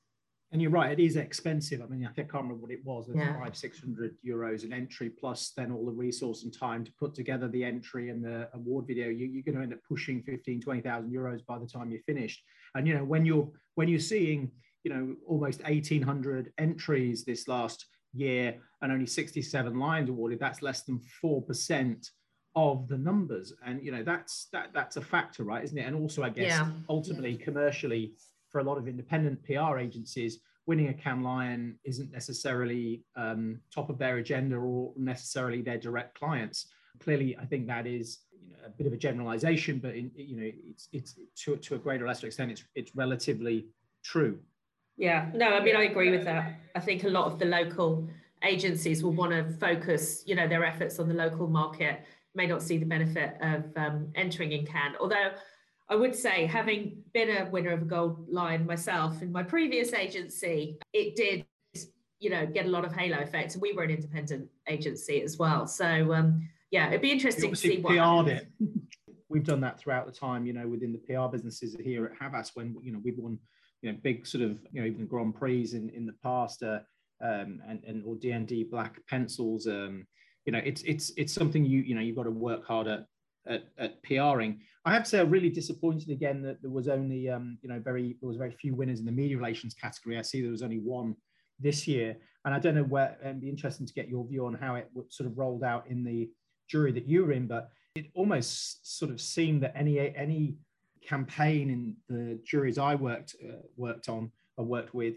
And 0.51 0.61
you're 0.61 0.71
right, 0.71 0.97
it 0.97 1.03
is 1.03 1.17
expensive. 1.17 1.81
I 1.81 1.87
mean, 1.87 2.05
I 2.05 2.13
think 2.13 2.29
I 2.29 2.31
can't 2.31 2.43
remember 2.43 2.61
what 2.61 2.71
it 2.71 2.85
was. 2.85 3.09
It's 3.09 3.17
yeah. 3.17 3.37
five, 3.37 3.55
six 3.55 3.81
hundred 3.81 4.15
euros 4.25 4.63
an 4.63 4.71
entry, 4.71 5.09
plus 5.09 5.51
then 5.57 5.71
all 5.71 5.85
the 5.85 5.91
resource 5.91 6.43
and 6.43 6.57
time 6.57 6.85
to 6.85 6.91
put 6.97 7.13
together 7.13 7.49
the 7.49 7.65
entry 7.65 8.09
and 8.09 8.23
the 8.23 8.47
award 8.53 8.87
video. 8.87 9.09
You, 9.09 9.39
are 9.39 9.43
going 9.43 9.57
to 9.57 9.63
end 9.63 9.73
up 9.73 9.79
pushing 9.87 10.23
15, 10.23 10.61
20,000 10.61 11.11
euros 11.11 11.45
by 11.45 11.59
the 11.59 11.67
time 11.67 11.91
you're 11.91 12.01
finished. 12.03 12.41
And 12.75 12.87
you 12.87 12.93
know, 12.93 13.03
when 13.03 13.25
you're 13.25 13.49
when 13.75 13.89
you're 13.89 13.99
seeing, 13.99 14.49
you 14.83 14.93
know, 14.93 15.15
almost 15.27 15.61
1,800 15.63 16.53
entries 16.57 17.25
this 17.25 17.49
last 17.49 17.85
year 18.13 18.57
and 18.81 18.91
only 18.91 19.05
67 19.05 19.77
lines 19.77 20.09
awarded, 20.09 20.39
that's 20.39 20.61
less 20.61 20.83
than 20.83 21.01
four 21.21 21.41
percent 21.41 22.09
of 22.55 22.87
the 22.87 22.97
numbers 22.97 23.53
and 23.67 23.85
you 23.85 23.91
know 23.91 24.01
that's 24.01 24.47
that 24.51 24.69
that's 24.73 24.97
a 24.97 25.01
factor 25.01 25.43
right 25.43 25.63
isn't 25.63 25.77
it 25.77 25.85
and 25.85 25.95
also 25.95 26.23
i 26.23 26.29
guess 26.29 26.47
yeah. 26.47 26.67
ultimately 26.89 27.33
yeah. 27.33 27.45
commercially 27.45 28.13
for 28.49 28.59
a 28.59 28.63
lot 28.63 28.77
of 28.77 28.87
independent 28.87 29.43
pr 29.43 29.77
agencies 29.77 30.39
winning 30.65 30.89
a 30.89 30.93
Cannes 30.93 31.23
Lion 31.23 31.79
isn't 31.85 32.11
necessarily 32.11 33.01
um, 33.15 33.61
top 33.73 33.89
of 33.89 33.97
their 33.97 34.17
agenda 34.17 34.57
or 34.57 34.91
necessarily 34.97 35.61
their 35.61 35.77
direct 35.77 36.19
clients. 36.19 36.67
Clearly 36.99 37.37
i 37.37 37.45
think 37.45 37.67
that 37.67 37.85
is 37.87 38.19
you 38.31 38.51
know, 38.51 38.57
a 38.65 38.69
bit 38.69 38.87
of 38.87 38.93
a 38.93 38.97
generalization 38.97 39.79
but 39.79 39.95
in, 39.95 40.11
you 40.15 40.35
know 40.35 40.51
it's 40.65 40.89
it's 40.91 41.15
to, 41.35 41.55
to 41.57 41.75
a 41.75 41.77
greater 41.77 42.05
or 42.05 42.07
lesser 42.07 42.27
extent 42.27 42.51
it's 42.51 42.63
it's 42.75 42.95
relatively 42.95 43.67
true. 44.03 44.39
Yeah. 44.97 45.29
No 45.33 45.47
i 45.49 45.63
mean 45.63 45.75
i 45.75 45.83
agree 45.83 46.11
with 46.11 46.25
that. 46.25 46.59
I 46.75 46.79
think 46.79 47.03
a 47.03 47.09
lot 47.09 47.25
of 47.31 47.39
the 47.39 47.45
local 47.45 48.07
agencies 48.43 49.03
will 49.03 49.13
want 49.13 49.31
to 49.31 49.43
focus 49.57 50.23
you 50.25 50.35
know 50.35 50.47
their 50.47 50.63
efforts 50.63 50.99
on 50.99 51.07
the 51.07 51.13
local 51.13 51.47
market 51.47 52.01
may 52.37 52.47
not 52.47 52.61
see 52.61 52.77
the 52.77 52.85
benefit 52.85 53.35
of 53.41 53.63
um, 53.75 54.07
entering 54.15 54.51
in 54.53 54.65
Cannes. 54.65 54.95
Although 55.01 55.31
I 55.89 55.95
would 55.95 56.15
say, 56.15 56.45
having 56.45 57.03
been 57.13 57.29
a 57.29 57.49
winner 57.49 57.71
of 57.71 57.81
a 57.81 57.85
gold 57.85 58.27
lion 58.29 58.65
myself 58.65 59.21
in 59.21 59.31
my 59.31 59.43
previous 59.43 59.93
agency, 59.93 60.77
it 60.93 61.15
did, 61.15 61.45
you 62.19 62.29
know, 62.29 62.45
get 62.45 62.65
a 62.65 62.69
lot 62.69 62.83
of 62.83 62.93
halo 62.93 63.19
effect. 63.19 63.53
And 63.53 63.61
we 63.61 63.73
were 63.73 63.83
an 63.83 63.91
independent 63.91 64.49
agency 64.67 65.21
as 65.21 65.37
well. 65.37 65.65
So 65.65 66.13
um, 66.13 66.47
yeah, 66.71 66.87
it'd 66.87 67.01
be 67.01 67.11
interesting 67.11 67.51
to 67.51 67.55
see 67.55 67.79
what 67.79 67.95
PR'd 67.95 68.27
it. 68.27 68.47
We've 69.29 69.43
done 69.43 69.61
that 69.61 69.79
throughout 69.79 70.05
the 70.05 70.11
time, 70.11 70.45
you 70.45 70.53
know, 70.53 70.67
within 70.67 70.91
the 70.91 70.99
PR 70.99 71.27
businesses 71.29 71.75
here 71.81 72.05
at 72.05 72.11
Havas 72.19 72.51
when 72.53 72.75
you 72.81 72.91
know 72.91 72.99
we've 73.03 73.17
won, 73.17 73.37
you 73.81 73.91
know, 73.91 73.97
big 74.01 74.25
sort 74.25 74.43
of 74.43 74.59
you 74.71 74.81
know 74.81 74.87
even 74.87 75.05
Grand 75.05 75.35
Prix 75.35 75.69
in 75.73 75.89
in 75.89 76.05
the 76.05 76.15
past, 76.23 76.63
uh, 76.63 76.79
um, 77.21 77.61
and 77.67 77.83
and 77.85 78.03
or 78.05 78.15
D&AD 78.15 78.69
black 78.69 78.99
pencils. 79.09 79.67
Um, 79.67 80.05
you 80.45 80.51
know, 80.53 80.61
it's 80.63 80.81
it's 80.83 81.11
it's 81.17 81.33
something 81.33 81.65
you 81.65 81.81
you 81.81 81.95
know 81.95 82.01
you've 82.01 82.15
got 82.15 82.23
to 82.23 82.31
work 82.31 82.65
hard 82.65 82.87
at 82.87 83.05
at, 83.47 83.63
at 83.77 84.03
PRing. 84.03 84.59
I 84.85 84.93
have 84.93 85.03
to 85.03 85.09
say, 85.09 85.19
I'm 85.19 85.29
really 85.29 85.49
disappointed 85.49 86.09
again 86.09 86.41
that 86.43 86.61
there 86.61 86.71
was 86.71 86.87
only 86.87 87.29
um, 87.29 87.57
you 87.61 87.69
know 87.69 87.79
very 87.79 88.17
there 88.21 88.27
was 88.27 88.37
very 88.37 88.51
few 88.51 88.73
winners 88.75 88.99
in 88.99 89.05
the 89.05 89.11
media 89.11 89.37
relations 89.37 89.73
category. 89.73 90.17
I 90.17 90.21
see 90.21 90.41
there 90.41 90.51
was 90.51 90.63
only 90.63 90.79
one 90.79 91.15
this 91.59 91.87
year, 91.87 92.17
and 92.45 92.53
I 92.53 92.59
don't 92.59 92.75
know 92.75 92.83
where. 92.83 93.17
And 93.23 93.41
be 93.41 93.49
interesting 93.49 93.85
to 93.85 93.93
get 93.93 94.07
your 94.07 94.25
view 94.25 94.45
on 94.45 94.53
how 94.53 94.75
it 94.75 94.89
sort 95.09 95.29
of 95.29 95.37
rolled 95.37 95.63
out 95.63 95.87
in 95.87 96.03
the 96.03 96.29
jury 96.69 96.91
that 96.93 97.07
you 97.07 97.25
were 97.25 97.31
in, 97.31 97.47
but 97.47 97.69
it 97.95 98.07
almost 98.13 98.97
sort 98.97 99.11
of 99.11 99.19
seemed 99.19 99.63
that 99.63 99.73
any 99.75 100.15
any 100.15 100.55
campaign 101.05 101.69
in 101.69 101.95
the 102.09 102.39
juries 102.45 102.77
I 102.77 102.95
worked 102.95 103.35
uh, 103.43 103.63
worked 103.75 104.09
on 104.09 104.31
or 104.57 104.65
worked 104.65 104.93
with, 104.93 105.15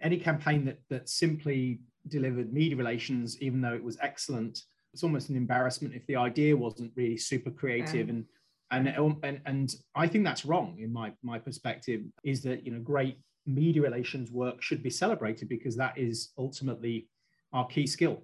any 0.00 0.18
campaign 0.18 0.64
that 0.64 0.80
that 0.90 1.08
simply 1.08 1.80
delivered 2.08 2.52
media 2.52 2.76
relations, 2.76 3.40
even 3.40 3.60
though 3.60 3.74
it 3.74 3.84
was 3.84 3.98
excellent, 4.02 4.64
it's 4.92 5.02
almost 5.02 5.30
an 5.30 5.36
embarrassment 5.36 5.94
if 5.94 6.06
the 6.06 6.16
idea 6.16 6.56
wasn't 6.56 6.92
really 6.96 7.16
super 7.16 7.50
creative 7.50 8.08
and 8.08 8.24
and 8.70 8.88
um, 8.96 9.18
and 9.22 9.40
and 9.46 9.74
I 9.94 10.06
think 10.06 10.24
that's 10.24 10.44
wrong 10.44 10.76
in 10.78 10.92
my 10.92 11.12
my 11.22 11.38
perspective 11.38 12.02
is 12.24 12.42
that 12.42 12.64
you 12.64 12.72
know 12.72 12.80
great 12.80 13.18
media 13.46 13.82
relations 13.82 14.30
work 14.30 14.62
should 14.62 14.82
be 14.82 14.90
celebrated 14.90 15.48
because 15.48 15.76
that 15.76 15.98
is 15.98 16.30
ultimately 16.38 17.08
our 17.52 17.66
key 17.66 17.86
skill. 17.86 18.22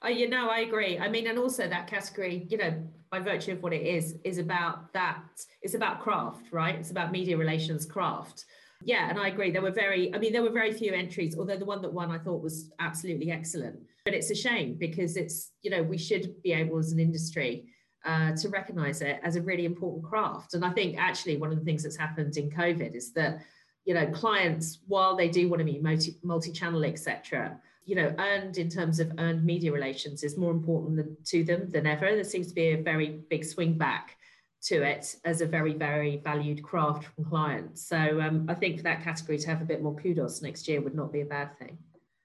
Uh, 0.00 0.06
oh, 0.06 0.08
you 0.08 0.28
know, 0.28 0.48
I 0.48 0.60
agree. 0.60 0.98
I 0.98 1.08
mean, 1.08 1.26
and 1.26 1.38
also 1.38 1.68
that 1.68 1.86
category, 1.86 2.46
you 2.48 2.56
know, 2.56 2.72
by 3.10 3.20
virtue 3.20 3.52
of 3.52 3.62
what 3.62 3.72
it 3.72 3.86
is, 3.86 4.16
is 4.24 4.38
about 4.38 4.92
that. 4.92 5.22
It's 5.60 5.74
about 5.74 6.00
craft, 6.00 6.52
right? 6.52 6.76
It's 6.76 6.90
about 6.90 7.12
media 7.12 7.36
relations 7.36 7.84
craft. 7.84 8.44
Yeah, 8.82 9.08
and 9.08 9.18
I 9.18 9.28
agree. 9.28 9.50
There 9.50 9.62
were 9.62 9.70
very, 9.70 10.14
I 10.14 10.18
mean, 10.18 10.32
there 10.32 10.42
were 10.42 10.50
very 10.50 10.72
few 10.72 10.92
entries, 10.92 11.36
although 11.36 11.56
the 11.56 11.64
one 11.64 11.82
that 11.82 11.92
won 11.92 12.10
I 12.10 12.18
thought 12.18 12.42
was 12.42 12.70
absolutely 12.80 13.30
excellent. 13.30 13.80
But 14.04 14.14
it's 14.14 14.30
a 14.30 14.34
shame 14.34 14.74
because 14.74 15.16
it's, 15.16 15.52
you 15.62 15.70
know, 15.70 15.82
we 15.82 15.96
should 15.96 16.42
be 16.42 16.52
able 16.52 16.78
as 16.78 16.92
an 16.92 17.00
industry 17.00 17.66
uh, 18.04 18.32
to 18.32 18.50
recognize 18.50 19.00
it 19.00 19.18
as 19.22 19.36
a 19.36 19.42
really 19.42 19.64
important 19.64 20.04
craft. 20.04 20.52
And 20.52 20.62
I 20.62 20.70
think 20.70 20.98
actually 20.98 21.38
one 21.38 21.50
of 21.50 21.58
the 21.58 21.64
things 21.64 21.84
that's 21.84 21.96
happened 21.96 22.36
in 22.36 22.50
COVID 22.50 22.94
is 22.94 23.12
that, 23.14 23.40
you 23.86 23.94
know, 23.94 24.06
clients, 24.08 24.80
while 24.86 25.16
they 25.16 25.28
do 25.28 25.48
want 25.48 25.60
to 25.60 25.64
be 25.64 25.78
multi, 25.78 26.18
multi-channel, 26.22 26.84
etc., 26.84 27.58
you 27.86 27.94
know, 27.94 28.14
earned 28.18 28.58
in 28.58 28.68
terms 28.68 29.00
of 29.00 29.12
earned 29.18 29.44
media 29.44 29.72
relations 29.72 30.22
is 30.22 30.36
more 30.36 30.50
important 30.50 30.96
than, 30.96 31.16
to 31.24 31.44
them 31.44 31.70
than 31.70 31.86
ever. 31.86 32.14
There 32.14 32.24
seems 32.24 32.48
to 32.48 32.54
be 32.54 32.72
a 32.72 32.82
very 32.82 33.20
big 33.30 33.44
swing 33.44 33.76
back 33.76 34.16
to 34.64 34.82
it 34.82 35.16
as 35.24 35.40
a 35.40 35.46
very, 35.46 35.74
very 35.74 36.18
valued 36.24 36.62
craft 36.62 37.04
from 37.04 37.24
clients. 37.24 37.86
So 37.86 38.20
um, 38.20 38.46
I 38.48 38.54
think 38.54 38.78
for 38.78 38.82
that 38.84 39.02
category 39.02 39.38
to 39.38 39.46
have 39.48 39.60
a 39.60 39.66
bit 39.66 39.82
more 39.82 39.94
kudos 39.94 40.40
next 40.40 40.66
year 40.68 40.80
would 40.80 40.94
not 40.94 41.12
be 41.12 41.20
a 41.20 41.26
bad 41.26 41.58
thing. 41.58 41.78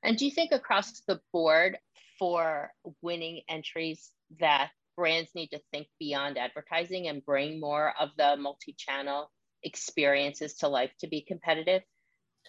And 0.04 0.18
do 0.18 0.26
you 0.26 0.32
think 0.32 0.52
across 0.52 1.02
the 1.02 1.20
board 1.34 1.78
for 2.18 2.72
winning 3.02 3.42
entries 3.50 4.12
that 4.40 4.72
brands 4.96 5.32
need 5.36 5.48
to 5.48 5.62
think 5.72 5.88
beyond 6.00 6.38
advertising 6.38 7.08
and 7.08 7.26
bring 7.26 7.60
more 7.60 7.94
of 8.00 8.10
the 8.18 8.36
multi-channel 8.38 9.32
experiences 9.64 10.56
to 10.56 10.68
life 10.68 10.92
to 11.00 11.08
be 11.08 11.22
competitive? 11.22 11.82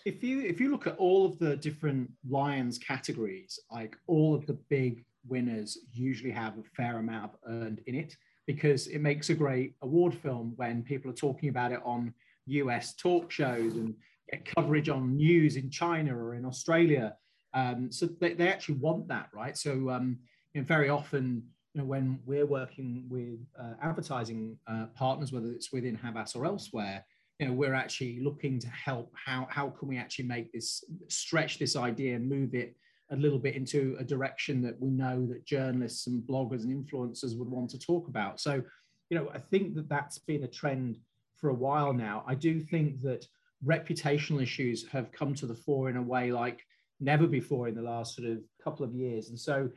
If 0.07 0.23
you 0.23 0.41
if 0.43 0.61
you 0.61 0.71
look 0.71 0.87
at 0.87 0.97
all 0.97 1.27
of 1.27 1.39
the 1.39 1.57
different 1.57 2.11
Lions 2.29 2.79
categories, 2.79 3.59
like 3.71 3.97
all 4.07 4.35
of 4.35 4.47
the 4.47 4.59
big 4.69 5.05
winners 5.27 5.79
usually 5.93 6.31
have 6.31 6.57
a 6.57 6.63
fair 6.77 6.99
amount 6.99 7.33
of 7.33 7.53
earned 7.53 7.81
in 7.87 7.95
it 7.95 8.17
because 8.47 8.87
it 8.87 9.01
makes 9.01 9.31
a 9.31 9.35
great 9.35 9.75
award 9.83 10.15
film 10.15 10.55
when 10.57 10.83
people 10.83 11.11
are 11.11 11.15
talking 11.15 11.49
about 11.49 11.73
it 11.73 11.81
on 11.85 12.15
US 12.47 12.95
talk 12.95 13.31
shows 13.31 13.75
and 13.75 13.95
get 14.31 14.45
coverage 14.45 14.89
on 14.89 15.17
news 15.17 15.57
in 15.57 15.71
China 15.71 16.17
or 16.17 16.35
in 16.35 16.45
Australia. 16.45 17.15
Um, 17.55 17.91
so 17.91 18.09
they, 18.21 18.35
they 18.35 18.49
actually 18.49 18.77
want 18.77 19.09
that, 19.09 19.29
right? 19.35 19.57
So 19.57 19.91
um, 19.91 20.19
you 20.55 20.61
know, 20.61 20.67
very 20.67 20.89
often, 20.89 21.43
you 21.75 21.81
know, 21.81 21.87
when 21.87 22.19
we're 22.27 22.47
working 22.47 23.07
with 23.09 23.39
uh, 23.59 23.75
advertising 23.83 24.57
uh, 24.67 24.87
partners, 24.95 25.33
whether 25.33 25.51
it's 25.51 25.73
within 25.73 25.95
Havas 25.97 26.35
or 26.35 26.47
elsewhere, 26.47 27.05
you 27.39 27.47
know, 27.47 27.53
we're 27.53 27.75
actually 27.75 28.21
looking 28.21 28.59
to 28.59 28.69
help. 28.69 29.13
How 29.15 29.49
how 29.51 29.71
can 29.71 29.89
we 29.89 29.97
actually 29.97 30.27
make 30.27 30.53
this 30.53 30.85
stretch 31.09 31.59
this 31.59 31.77
idea, 31.77 32.17
and 32.17 32.29
move 32.29 32.55
it 32.55 32.77
a 33.11 33.17
little 33.17 33.39
bit 33.39 33.57
into 33.57 33.97
a 33.99 34.05
direction 34.05 34.63
that 34.63 34.81
we 34.81 34.91
know 34.91 35.27
that 35.27 35.45
journalists 35.45 36.07
and 36.07 36.23
bloggers 36.23 36.63
and 36.63 36.73
influencers 36.73 37.37
would 37.37 37.49
want 37.49 37.71
to 37.71 37.79
talk 37.79 38.09
about. 38.09 38.41
So, 38.41 38.63
you 39.09 39.19
know, 39.19 39.29
I 39.35 39.39
think 39.39 39.75
that 39.75 39.89
that's 39.89 40.19
been 40.19 40.45
a 40.45 40.49
trend 40.49 40.97
for 41.37 41.51
a 41.51 41.55
while 41.55 41.93
now. 41.93 42.25
I 42.27 42.35
do 42.35 42.61
think 42.61 43.01
that 43.03 43.27
reputational 43.67 44.43
issues 44.43 44.87
have 44.89 45.11
come 45.13 45.35
to 45.35 45.47
the 45.47 45.55
fore 45.55 45.91
in 45.91 45.97
a 45.97 46.03
way 46.03 46.31
like 46.31 46.65
never 47.01 47.27
before 47.27 47.69
in 47.69 47.75
the 47.75 47.83
last 47.83 48.15
sort 48.15 48.29
of 48.29 48.39
couple 48.63 48.85
of 48.85 48.95
years. 48.95 49.31
And 49.31 49.39
so 49.39 49.71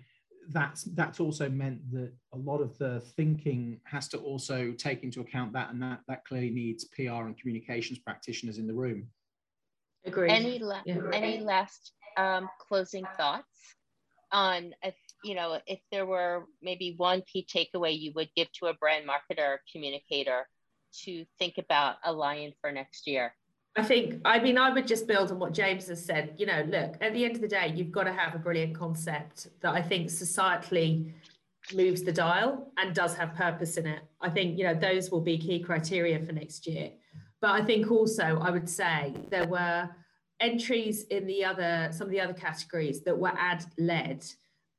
that's 0.50 0.84
that's 0.84 1.20
also 1.20 1.50
meant 1.50 1.80
that 1.92 2.12
a 2.34 2.38
lot 2.38 2.60
of 2.60 2.78
the 2.78 3.00
thinking 3.16 3.80
has 3.86 4.08
to 4.10 4.18
also 4.18 4.74
take 4.74 5.04
into 5.04 5.22
account 5.22 5.54
that 5.54 5.72
and 5.72 5.82
that 5.82 6.02
that 6.08 6.26
clearly 6.26 6.50
needs 6.50 6.86
PR 6.86 7.26
and 7.26 7.38
communications 7.38 8.00
practitioners 8.00 8.58
in 8.58 8.68
the 8.68 8.74
room. 8.74 9.08
Agreed. 10.06 10.32
Any 10.32 10.60
la- 10.60 10.82
yeah. 10.86 10.98
any 11.14 11.40
last 11.40 11.94
um, 12.18 12.50
closing 12.60 13.06
thoughts 13.18 13.76
on 14.32 14.74
if 14.84 14.96
you 15.24 15.36
know 15.36 15.60
if 15.66 15.80
there 15.92 16.06
were 16.06 16.46
maybe 16.62 16.96
one 16.98 17.22
key 17.32 17.48
takeaway 17.50 17.98
you 17.98 18.12
would 18.16 18.30
give 18.36 18.52
to 18.52 18.66
a 18.66 18.74
brand 18.74 19.06
marketer 19.08 19.58
communicator 19.72 20.48
to 21.04 21.26
think 21.40 21.56
about 21.58 21.96
a 22.04 22.12
lion 22.12 22.52
for 22.60 22.72
next 22.72 23.08
year 23.08 23.34
I 23.76 23.84
think, 23.84 24.22
I 24.24 24.40
mean, 24.40 24.58
I 24.58 24.70
would 24.70 24.88
just 24.88 25.08
build 25.08 25.32
on 25.32 25.40
what 25.40 25.54
James 25.54 25.88
has 25.88 26.04
said. 26.04 26.36
You 26.38 26.46
know, 26.46 26.64
look, 26.68 26.96
at 27.02 27.14
the 27.14 27.26
end 27.26 27.36
of 27.36 27.42
the 27.42 27.48
day, 27.48 27.74
you've 27.76 27.92
got 27.92 28.04
to 28.04 28.14
have 28.14 28.36
a 28.36 28.38
brilliant 28.38 28.78
concept 28.78 29.48
that 29.62 29.74
I 29.74 29.82
think 29.82 30.10
societally 30.10 31.12
moves 31.74 32.04
the 32.04 32.12
dial 32.12 32.72
and 32.78 32.94
does 32.94 33.16
have 33.16 33.34
purpose 33.34 33.78
in 33.78 33.88
it. 33.88 34.02
I 34.22 34.30
think, 34.30 34.60
you 34.60 34.64
know, 34.64 34.76
those 34.76 35.10
will 35.10 35.22
be 35.22 35.38
key 35.38 35.60
criteria 35.60 36.20
for 36.20 36.34
next 36.34 36.68
year. 36.68 36.92
But 37.42 37.52
I 37.52 37.66
think 37.66 37.90
also 37.90 38.40
I 38.42 38.52
would 38.52 38.70
say 38.70 39.14
there 39.30 39.48
were 39.48 39.90
entries 40.40 41.04
in 41.06 41.26
the 41.26 41.44
other 41.44 41.90
some 41.92 42.08
of 42.08 42.12
the 42.12 42.22
other 42.22 42.34
categories 42.34 43.02
that 43.04 43.18
were 43.18 43.34
ad 43.38 43.66
led 43.78 44.26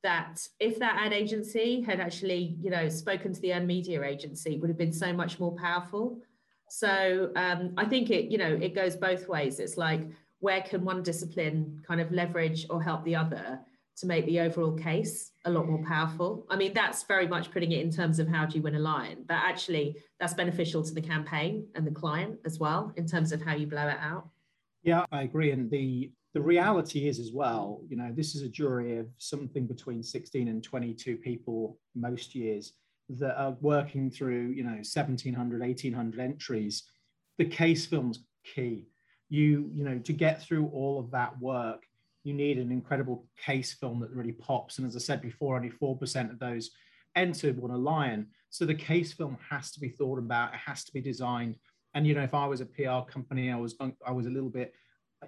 that 0.02 0.46
if 0.60 0.78
that 0.78 0.96
ad 0.98 1.12
agency 1.12 1.80
had 1.80 2.00
actually 2.00 2.56
you 2.60 2.70
know 2.70 2.88
spoken 2.88 3.32
to 3.32 3.40
the 3.40 3.52
earned 3.52 3.66
media 3.66 4.02
agency 4.02 4.58
would 4.58 4.68
have 4.68 4.76
been 4.76 4.92
so 4.92 5.12
much 5.12 5.40
more 5.40 5.54
powerful 5.56 6.20
so 6.68 7.30
um, 7.36 7.72
i 7.76 7.84
think 7.84 8.10
it 8.10 8.30
you 8.30 8.38
know 8.38 8.58
it 8.60 8.74
goes 8.74 8.96
both 8.96 9.28
ways. 9.28 9.60
It's 9.60 9.76
like 9.76 10.02
where 10.40 10.60
can 10.60 10.84
one 10.84 11.02
discipline 11.02 11.82
kind 11.86 12.00
of 12.00 12.12
leverage 12.12 12.66
or 12.68 12.82
help 12.82 13.04
the 13.04 13.16
other 13.16 13.60
to 13.96 14.06
make 14.06 14.26
the 14.26 14.40
overall 14.40 14.72
case 14.72 15.30
a 15.44 15.50
lot 15.50 15.66
more 15.66 15.82
powerful? 15.86 16.46
I 16.50 16.56
mean 16.56 16.74
that's 16.74 17.04
very 17.04 17.26
much 17.26 17.50
putting 17.50 17.72
it 17.72 17.80
in 17.80 17.90
terms 17.90 18.18
of 18.18 18.28
how 18.28 18.44
do 18.46 18.56
you 18.56 18.62
win 18.62 18.74
a 18.74 18.80
lion 18.80 19.24
but 19.26 19.34
actually 19.34 19.96
that's 20.20 20.34
beneficial 20.34 20.82
to 20.82 20.92
the 20.92 21.00
campaign 21.00 21.66
and 21.74 21.86
the 21.86 21.90
client 21.90 22.38
as 22.44 22.58
well 22.58 22.92
in 22.96 23.06
terms 23.06 23.32
of 23.32 23.40
how 23.42 23.54
you 23.54 23.66
blow 23.66 23.88
it 23.88 23.98
out. 24.00 24.28
Yeah, 24.82 25.06
I 25.12 25.22
agree. 25.22 25.50
And 25.52 25.70
the 25.70 26.10
the 26.34 26.42
reality 26.42 27.06
is 27.06 27.20
as 27.20 27.30
well, 27.32 27.80
you 27.88 27.96
know, 27.96 28.10
this 28.12 28.34
is 28.34 28.42
a 28.42 28.48
jury 28.48 28.98
of 28.98 29.06
something 29.18 29.66
between 29.68 30.02
16 30.02 30.48
and 30.48 30.64
22 30.64 31.16
people 31.18 31.78
most 31.94 32.34
years 32.34 32.72
that 33.08 33.38
are 33.38 33.56
working 33.60 34.10
through, 34.10 34.48
you 34.48 34.62
know, 34.62 34.70
1700, 34.70 35.60
1800 35.60 36.20
entries. 36.20 36.84
The 37.38 37.44
case 37.44 37.86
film's 37.86 38.24
key. 38.44 38.86
You, 39.28 39.70
you 39.74 39.84
know, 39.84 39.98
to 39.98 40.12
get 40.12 40.42
through 40.42 40.68
all 40.68 41.00
of 41.00 41.10
that 41.10 41.38
work, 41.40 41.82
you 42.22 42.32
need 42.32 42.58
an 42.58 42.70
incredible 42.70 43.26
case 43.36 43.72
film 43.74 44.00
that 44.00 44.10
really 44.10 44.32
pops. 44.32 44.78
And 44.78 44.86
as 44.86 44.96
I 44.96 45.00
said 45.00 45.20
before, 45.20 45.56
only 45.56 45.70
4% 45.70 46.30
of 46.30 46.38
those 46.38 46.70
entered 47.16 47.58
won 47.58 47.70
a 47.70 47.76
lion. 47.76 48.28
So 48.50 48.64
the 48.64 48.74
case 48.74 49.12
film 49.12 49.36
has 49.50 49.70
to 49.72 49.80
be 49.80 49.88
thought 49.88 50.18
about, 50.18 50.54
it 50.54 50.60
has 50.64 50.84
to 50.84 50.92
be 50.92 51.00
designed 51.00 51.56
and 51.94 52.06
you 52.06 52.14
know, 52.14 52.22
if 52.22 52.34
I 52.34 52.46
was 52.46 52.60
a 52.60 52.66
PR 52.66 53.08
company, 53.10 53.50
I 53.50 53.56
was 53.56 53.76
I 54.06 54.10
was 54.10 54.26
a 54.26 54.30
little 54.30 54.50
bit 54.50 54.74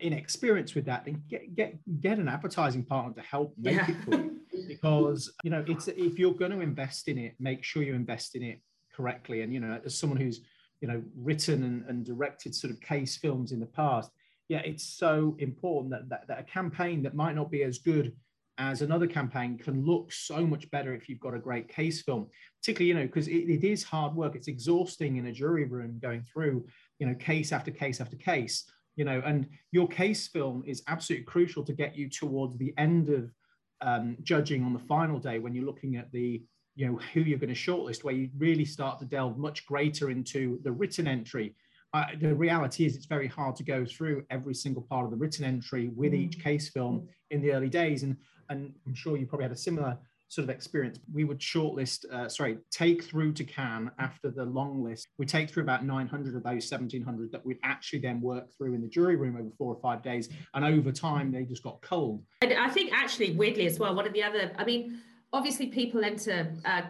inexperienced 0.00 0.74
with 0.74 0.84
that, 0.86 1.04
then 1.04 1.22
get 1.28 1.54
get 1.54 1.78
get 2.00 2.18
an 2.18 2.28
advertising 2.28 2.84
partner 2.84 3.14
to 3.14 3.26
help 3.26 3.54
make 3.56 3.76
yeah. 3.76 3.90
it 3.90 4.04
for 4.04 4.10
you. 4.10 4.40
Because 4.68 5.32
you 5.42 5.50
know, 5.50 5.64
it's 5.66 5.88
if 5.88 6.18
you're 6.18 6.34
going 6.34 6.52
to 6.52 6.60
invest 6.60 7.08
in 7.08 7.18
it, 7.18 7.34
make 7.38 7.64
sure 7.64 7.82
you 7.82 7.94
invest 7.94 8.34
in 8.34 8.42
it 8.42 8.60
correctly. 8.94 9.42
And 9.42 9.52
you 9.52 9.60
know, 9.60 9.80
as 9.84 9.96
someone 9.98 10.18
who's 10.18 10.40
you 10.80 10.88
know 10.88 11.02
written 11.16 11.64
and, 11.64 11.84
and 11.88 12.04
directed 12.04 12.54
sort 12.54 12.72
of 12.72 12.80
case 12.80 13.16
films 13.16 13.52
in 13.52 13.60
the 13.60 13.66
past, 13.66 14.10
yeah, 14.48 14.58
it's 14.58 14.84
so 14.84 15.36
important 15.38 15.90
that, 15.90 16.08
that, 16.08 16.28
that 16.28 16.38
a 16.38 16.44
campaign 16.44 17.02
that 17.02 17.14
might 17.14 17.34
not 17.34 17.50
be 17.50 17.62
as 17.62 17.78
good 17.78 18.12
as 18.58 18.80
another 18.80 19.06
campaign 19.06 19.58
can 19.58 19.84
look 19.84 20.10
so 20.10 20.46
much 20.46 20.70
better 20.70 20.94
if 20.94 21.08
you've 21.08 21.20
got 21.20 21.34
a 21.34 21.38
great 21.38 21.68
case 21.68 22.02
film 22.02 22.26
particularly 22.60 22.88
you 22.88 22.94
know 22.94 23.06
because 23.06 23.28
it, 23.28 23.50
it 23.50 23.64
is 23.64 23.82
hard 23.82 24.14
work 24.14 24.34
it's 24.34 24.48
exhausting 24.48 25.16
in 25.16 25.26
a 25.26 25.32
jury 25.32 25.64
room 25.64 25.98
going 26.00 26.22
through 26.22 26.64
you 26.98 27.06
know 27.06 27.14
case 27.16 27.52
after 27.52 27.70
case 27.70 28.00
after 28.00 28.16
case 28.16 28.64
you 28.96 29.04
know 29.04 29.22
and 29.26 29.46
your 29.72 29.86
case 29.86 30.26
film 30.28 30.62
is 30.66 30.82
absolutely 30.88 31.24
crucial 31.24 31.62
to 31.62 31.72
get 31.72 31.96
you 31.96 32.08
towards 32.08 32.56
the 32.56 32.72
end 32.78 33.08
of 33.08 33.30
um, 33.80 34.16
judging 34.22 34.64
on 34.64 34.72
the 34.72 34.78
final 34.78 35.18
day 35.18 35.38
when 35.38 35.54
you're 35.54 35.64
looking 35.64 35.96
at 35.96 36.10
the 36.12 36.42
you 36.74 36.86
know 36.86 36.98
who 37.12 37.20
you're 37.20 37.38
going 37.38 37.52
to 37.52 37.54
shortlist 37.54 38.04
where 38.04 38.14
you 38.14 38.28
really 38.38 38.64
start 38.64 38.98
to 38.98 39.04
delve 39.04 39.38
much 39.38 39.66
greater 39.66 40.10
into 40.10 40.60
the 40.62 40.72
written 40.72 41.06
entry 41.06 41.54
uh, 41.94 42.04
the 42.20 42.34
reality 42.34 42.84
is 42.84 42.96
it's 42.96 43.06
very 43.06 43.26
hard 43.26 43.56
to 43.56 43.62
go 43.62 43.84
through 43.84 44.22
every 44.30 44.54
single 44.54 44.82
part 44.82 45.04
of 45.04 45.10
the 45.10 45.16
written 45.16 45.44
entry 45.44 45.88
with 45.96 46.12
mm. 46.12 46.18
each 46.18 46.42
case 46.42 46.68
film 46.68 47.08
in 47.30 47.40
the 47.40 47.52
early 47.52 47.68
days 47.68 48.02
and 48.02 48.16
and 48.48 48.72
I'm 48.86 48.94
sure 48.94 49.16
you 49.16 49.26
probably 49.26 49.44
had 49.44 49.52
a 49.52 49.56
similar 49.56 49.98
sort 50.28 50.44
of 50.44 50.50
experience. 50.50 50.98
We 51.12 51.24
would 51.24 51.38
shortlist, 51.38 52.10
uh, 52.10 52.28
sorry, 52.28 52.58
take 52.70 53.04
through 53.04 53.32
to 53.34 53.44
Cannes 53.44 53.90
after 53.98 54.30
the 54.30 54.44
long 54.44 54.82
list. 54.82 55.06
We 55.18 55.26
take 55.26 55.50
through 55.50 55.62
about 55.62 55.84
900 55.84 56.34
of 56.34 56.42
those 56.42 56.70
1700 56.70 57.32
that 57.32 57.44
we'd 57.44 57.58
actually 57.62 58.00
then 58.00 58.20
work 58.20 58.48
through 58.56 58.74
in 58.74 58.82
the 58.82 58.88
jury 58.88 59.16
room 59.16 59.36
over 59.36 59.50
four 59.56 59.74
or 59.74 59.80
five 59.80 60.02
days. 60.02 60.28
And 60.54 60.64
over 60.64 60.90
time, 60.90 61.30
they 61.30 61.44
just 61.44 61.62
got 61.62 61.80
cold. 61.82 62.22
And 62.42 62.52
I 62.52 62.68
think 62.68 62.92
actually, 62.92 63.32
weirdly 63.32 63.66
as 63.66 63.78
well, 63.78 63.94
one 63.94 64.06
of 64.06 64.12
the 64.12 64.22
other, 64.22 64.52
I 64.58 64.64
mean, 64.64 65.00
obviously 65.32 65.68
people 65.68 66.04
enter 66.04 66.52
uh, 66.64 66.82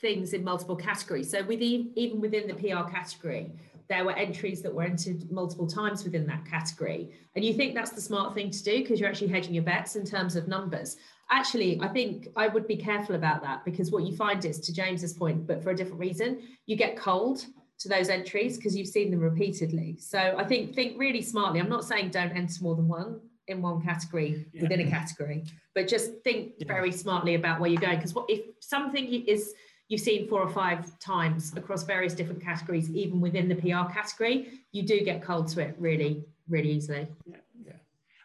things 0.00 0.32
in 0.32 0.44
multiple 0.44 0.76
categories. 0.76 1.30
So 1.30 1.42
within, 1.42 1.90
even 1.96 2.20
within 2.20 2.46
the 2.46 2.54
PR 2.54 2.88
category, 2.90 3.50
there 3.90 4.04
were 4.04 4.12
entries 4.12 4.62
that 4.62 4.72
were 4.72 4.84
entered 4.84 5.30
multiple 5.32 5.66
times 5.66 6.04
within 6.04 6.24
that 6.24 6.46
category. 6.46 7.10
And 7.34 7.44
you 7.44 7.52
think 7.52 7.74
that's 7.74 7.90
the 7.90 8.00
smart 8.00 8.34
thing 8.34 8.48
to 8.50 8.62
do 8.62 8.78
because 8.78 9.00
you're 9.00 9.08
actually 9.08 9.28
hedging 9.28 9.52
your 9.52 9.64
bets 9.64 9.96
in 9.96 10.06
terms 10.06 10.36
of 10.36 10.46
numbers. 10.46 10.96
Actually, 11.28 11.78
I 11.82 11.88
think 11.88 12.28
I 12.36 12.46
would 12.46 12.68
be 12.68 12.76
careful 12.76 13.16
about 13.16 13.42
that 13.42 13.64
because 13.64 13.90
what 13.90 14.04
you 14.04 14.16
find 14.16 14.44
is, 14.44 14.60
to 14.60 14.72
James's 14.72 15.12
point, 15.12 15.44
but 15.44 15.60
for 15.62 15.70
a 15.70 15.76
different 15.76 15.98
reason, 15.98 16.40
you 16.66 16.76
get 16.76 16.96
cold 16.96 17.44
to 17.80 17.88
those 17.88 18.08
entries 18.08 18.56
because 18.56 18.76
you've 18.76 18.86
seen 18.86 19.10
them 19.10 19.20
repeatedly. 19.20 19.96
So 19.98 20.36
I 20.38 20.44
think 20.44 20.74
think 20.74 20.96
really 20.98 21.22
smartly. 21.22 21.58
I'm 21.58 21.68
not 21.68 21.84
saying 21.84 22.10
don't 22.10 22.30
enter 22.30 22.62
more 22.62 22.76
than 22.76 22.86
one 22.86 23.20
in 23.48 23.60
one 23.60 23.82
category 23.82 24.46
yeah. 24.52 24.62
within 24.62 24.80
a 24.80 24.88
category, 24.88 25.44
but 25.74 25.88
just 25.88 26.12
think 26.22 26.52
yeah. 26.58 26.66
very 26.68 26.92
smartly 26.92 27.34
about 27.34 27.58
where 27.58 27.70
you're 27.70 27.80
going. 27.80 27.96
Because 27.96 28.14
what 28.14 28.30
if 28.30 28.40
something 28.60 29.06
is 29.26 29.52
you've 29.90 30.00
seen 30.00 30.28
four 30.28 30.40
or 30.40 30.48
five 30.48 30.98
times 31.00 31.52
across 31.56 31.82
various 31.82 32.14
different 32.14 32.40
categories, 32.40 32.88
even 32.90 33.20
within 33.20 33.48
the 33.48 33.56
PR 33.56 33.92
category, 33.92 34.60
you 34.70 34.84
do 34.84 35.04
get 35.04 35.20
cold 35.20 35.48
to 35.48 35.60
it 35.60 35.74
really, 35.78 36.24
really 36.48 36.70
easily. 36.70 37.08
Yeah, 37.26 37.36
yeah. 37.66 37.72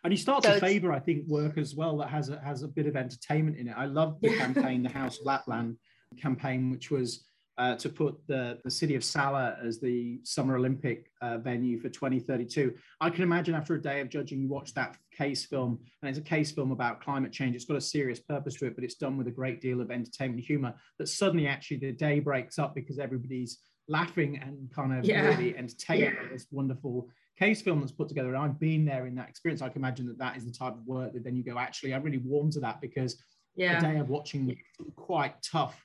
And 0.03 0.13
you 0.13 0.17
start 0.17 0.43
so 0.43 0.53
to 0.53 0.59
favour, 0.59 0.93
I 0.93 0.99
think, 0.99 1.27
work 1.27 1.57
as 1.57 1.73
well 1.73 1.97
that 1.97 2.09
has 2.09 2.29
a, 2.29 2.39
has 2.39 2.61
a 2.61 2.67
bit 2.67 2.85
of 2.85 2.95
entertainment 2.95 3.57
in 3.57 3.67
it. 3.67 3.73
I 3.75 3.85
love 3.85 4.21
the 4.21 4.29
campaign, 4.37 4.83
the 4.83 4.89
House 4.89 5.19
of 5.19 5.25
Lapland 5.25 5.77
campaign, 6.21 6.69
which 6.69 6.91
was 6.91 7.25
uh, 7.57 7.75
to 7.75 7.89
put 7.89 8.15
the, 8.27 8.59
the 8.63 8.71
city 8.71 8.95
of 8.95 9.03
Salla 9.03 9.57
as 9.63 9.79
the 9.79 10.19
Summer 10.23 10.57
Olympic 10.57 11.09
uh, 11.21 11.37
venue 11.37 11.79
for 11.79 11.89
2032. 11.89 12.73
I 12.99 13.09
can 13.09 13.23
imagine 13.23 13.55
after 13.55 13.75
a 13.75 13.81
day 13.81 14.01
of 14.01 14.09
judging, 14.09 14.41
you 14.41 14.49
watch 14.49 14.73
that 14.73 14.97
case 15.15 15.45
film, 15.45 15.79
and 16.01 16.09
it's 16.09 16.19
a 16.19 16.21
case 16.21 16.51
film 16.51 16.71
about 16.71 17.01
climate 17.01 17.31
change. 17.31 17.55
It's 17.55 17.65
got 17.65 17.77
a 17.77 17.81
serious 17.81 18.19
purpose 18.19 18.55
to 18.55 18.67
it, 18.67 18.75
but 18.75 18.83
it's 18.83 18.95
done 18.95 19.17
with 19.17 19.27
a 19.27 19.31
great 19.31 19.61
deal 19.61 19.79
of 19.79 19.89
entertainment 19.89 20.39
and 20.39 20.45
humor. 20.45 20.73
That 20.99 21.07
suddenly, 21.07 21.47
actually, 21.47 21.77
the 21.77 21.93
day 21.93 22.19
breaks 22.19 22.59
up 22.59 22.75
because 22.75 22.99
everybody's 22.99 23.59
laughing 23.87 24.37
and 24.41 24.69
kind 24.73 24.97
of 24.97 25.05
yeah. 25.05 25.21
really 25.21 25.55
entertained 25.57 26.15
yeah. 26.21 26.29
this 26.31 26.47
wonderful 26.51 27.09
case 27.39 27.61
film 27.61 27.79
that's 27.79 27.91
put 27.91 28.09
together. 28.09 28.29
And 28.29 28.37
I've 28.37 28.59
been 28.59 28.85
there 28.85 29.05
in 29.05 29.15
that 29.15 29.29
experience. 29.29 29.61
I 29.61 29.69
can 29.69 29.81
imagine 29.81 30.07
that 30.07 30.17
that 30.17 30.35
is 30.35 30.45
the 30.45 30.51
type 30.51 30.73
of 30.73 30.85
work 30.85 31.13
that 31.13 31.23
then 31.23 31.35
you 31.35 31.43
go, 31.43 31.57
actually, 31.57 31.93
I 31.93 31.97
really 31.97 32.17
warm 32.17 32.51
to 32.51 32.59
that 32.61 32.81
because 32.81 33.21
yeah. 33.55 33.77
a 33.77 33.81
day 33.81 33.99
of 33.99 34.09
watching 34.09 34.57
quite 34.95 35.35
tough 35.41 35.84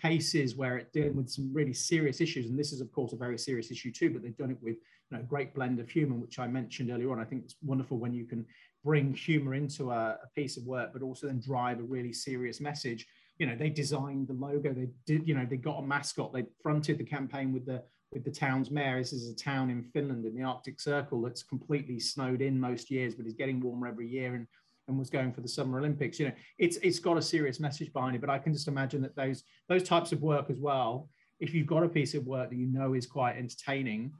cases 0.00 0.56
where 0.56 0.78
it 0.78 0.92
dealing 0.92 1.12
mm. 1.12 1.16
with 1.16 1.30
some 1.30 1.52
really 1.52 1.72
serious 1.72 2.20
issues, 2.20 2.46
and 2.46 2.58
this 2.58 2.72
is 2.72 2.80
of 2.80 2.90
course 2.92 3.12
a 3.12 3.16
very 3.16 3.38
serious 3.38 3.70
issue 3.70 3.92
too, 3.92 4.10
but 4.10 4.22
they've 4.22 4.36
done 4.36 4.50
it 4.50 4.58
with 4.62 4.76
you 4.76 5.16
know, 5.16 5.20
a 5.20 5.26
great 5.26 5.54
blend 5.54 5.80
of 5.80 5.88
humour, 5.88 6.16
which 6.16 6.38
I 6.38 6.46
mentioned 6.46 6.90
earlier 6.90 7.10
on. 7.12 7.20
I 7.20 7.24
think 7.24 7.44
it's 7.44 7.56
wonderful 7.62 7.98
when 7.98 8.12
you 8.12 8.24
can 8.24 8.46
bring 8.84 9.14
humour 9.14 9.54
into 9.54 9.90
a, 9.90 10.18
a, 10.22 10.28
piece 10.34 10.56
of 10.56 10.64
work, 10.64 10.92
but 10.92 11.02
also 11.02 11.26
then 11.26 11.40
drive 11.40 11.80
a 11.80 11.82
really 11.82 12.12
serious 12.12 12.60
message. 12.60 13.06
You 13.38 13.46
know, 13.46 13.56
they 13.56 13.70
designed 13.70 14.28
the 14.28 14.34
logo, 14.34 14.72
they 14.72 14.88
did, 15.06 15.26
you 15.26 15.34
know, 15.34 15.46
they 15.48 15.56
got 15.56 15.78
a 15.78 15.82
mascot, 15.82 16.32
they 16.32 16.44
fronted 16.62 16.98
the 16.98 17.04
campaign 17.04 17.52
with 17.52 17.66
the 17.66 17.82
with 18.12 18.24
the 18.24 18.30
town's 18.30 18.70
mayor. 18.70 18.98
This 18.98 19.12
is 19.12 19.30
a 19.30 19.36
town 19.36 19.70
in 19.70 19.82
Finland 19.82 20.24
in 20.24 20.34
the 20.34 20.42
Arctic 20.42 20.80
Circle 20.80 21.22
that's 21.22 21.42
completely 21.42 22.00
snowed 22.00 22.42
in 22.42 22.58
most 22.58 22.90
years, 22.90 23.14
but 23.14 23.26
is 23.26 23.34
getting 23.34 23.60
warmer 23.60 23.86
every 23.86 24.08
year. 24.08 24.34
And 24.34 24.46
and 24.90 24.98
was 24.98 25.10
going 25.10 25.32
for 25.32 25.40
the 25.40 25.48
Summer 25.48 25.78
Olympics. 25.78 26.20
You 26.20 26.28
know, 26.28 26.34
it's 26.58 26.76
it's 26.78 26.98
got 26.98 27.16
a 27.16 27.22
serious 27.22 27.58
message 27.58 27.92
behind 27.92 28.14
it. 28.16 28.20
But 28.20 28.30
I 28.30 28.38
can 28.38 28.52
just 28.52 28.68
imagine 28.68 29.00
that 29.02 29.16
those 29.16 29.44
those 29.68 29.82
types 29.82 30.12
of 30.12 30.20
work 30.20 30.50
as 30.50 30.58
well. 30.58 31.08
If 31.38 31.54
you've 31.54 31.66
got 31.66 31.82
a 31.82 31.88
piece 31.88 32.14
of 32.14 32.26
work 32.26 32.50
that 32.50 32.56
you 32.56 32.66
know 32.66 32.92
is 32.94 33.06
quite 33.06 33.36
entertaining, 33.36 34.12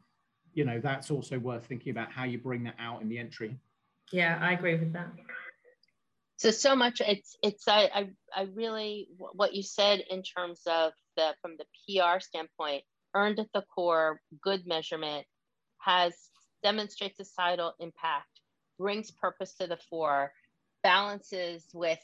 you 0.55 0.65
know 0.65 0.81
that's 0.81 1.11
also 1.11 1.39
worth 1.39 1.67
thinking 1.67 1.91
about 1.91 2.11
how 2.11 2.25
you 2.25 2.39
bring 2.39 2.65
that 2.65 2.77
out 2.79 3.03
in 3.03 3.09
the 3.09 3.19
entry. 3.19 3.57
Yeah, 4.13 4.39
I 4.41 4.53
agree 4.53 4.77
with 4.77 4.93
that. 4.95 5.09
So 6.39 6.51
so 6.51 6.75
much. 6.75 7.03
It's 7.07 7.37
it's 7.43 7.69
I 7.69 7.91
I, 7.95 8.11
I 8.35 8.43
really 8.55 9.09
what 9.35 9.55
you 9.55 9.63
said 9.63 10.03
in 10.09 10.23
terms 10.23 10.63
of 10.67 10.93
the 11.17 11.35
from 11.43 11.57
the 11.59 11.67
PR 11.85 12.21
standpoint, 12.21 12.85
earned 13.15 13.39
at 13.39 13.49
the 13.53 13.63
core, 13.75 14.21
good 14.43 14.67
measurement, 14.67 15.27
has 15.81 16.15
demonstrates 16.63 17.17
societal 17.17 17.75
impact, 17.81 18.41
brings 18.79 19.11
purpose 19.11 19.55
to 19.55 19.67
the 19.67 19.79
fore, 19.89 20.33
balances 20.83 21.67
with 21.73 21.99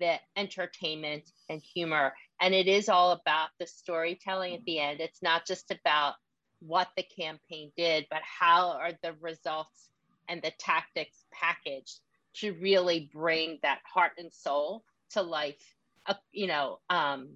the 0.00 0.16
entertainment 0.36 1.30
and 1.48 1.62
humor. 1.62 2.12
And 2.40 2.54
it 2.54 2.66
is 2.66 2.88
all 2.88 3.12
about 3.12 3.50
the 3.58 3.66
storytelling 3.66 4.54
at 4.54 4.64
the 4.64 4.80
end. 4.80 5.00
It's 5.00 5.22
not 5.22 5.46
just 5.46 5.70
about 5.70 6.14
what 6.60 6.88
the 6.96 7.04
campaign 7.04 7.72
did, 7.76 8.06
but 8.10 8.20
how 8.22 8.72
are 8.72 8.92
the 9.02 9.14
results 9.20 9.90
and 10.28 10.42
the 10.42 10.52
tactics 10.58 11.24
packaged 11.32 12.00
to 12.34 12.52
really 12.54 13.10
bring 13.12 13.58
that 13.62 13.80
heart 13.92 14.12
and 14.18 14.32
soul 14.32 14.84
to 15.10 15.22
life, 15.22 15.62
uh, 16.06 16.14
you 16.32 16.46
know, 16.46 16.78
um, 16.88 17.28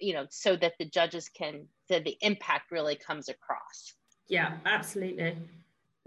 you 0.00 0.12
know, 0.12 0.26
so 0.30 0.54
that 0.56 0.74
the 0.78 0.84
judges 0.84 1.28
can, 1.28 1.66
the 1.88 2.16
impact 2.20 2.70
really 2.70 2.96
comes 2.96 3.28
across. 3.28 3.94
Yeah, 4.28 4.58
absolutely. 4.66 5.36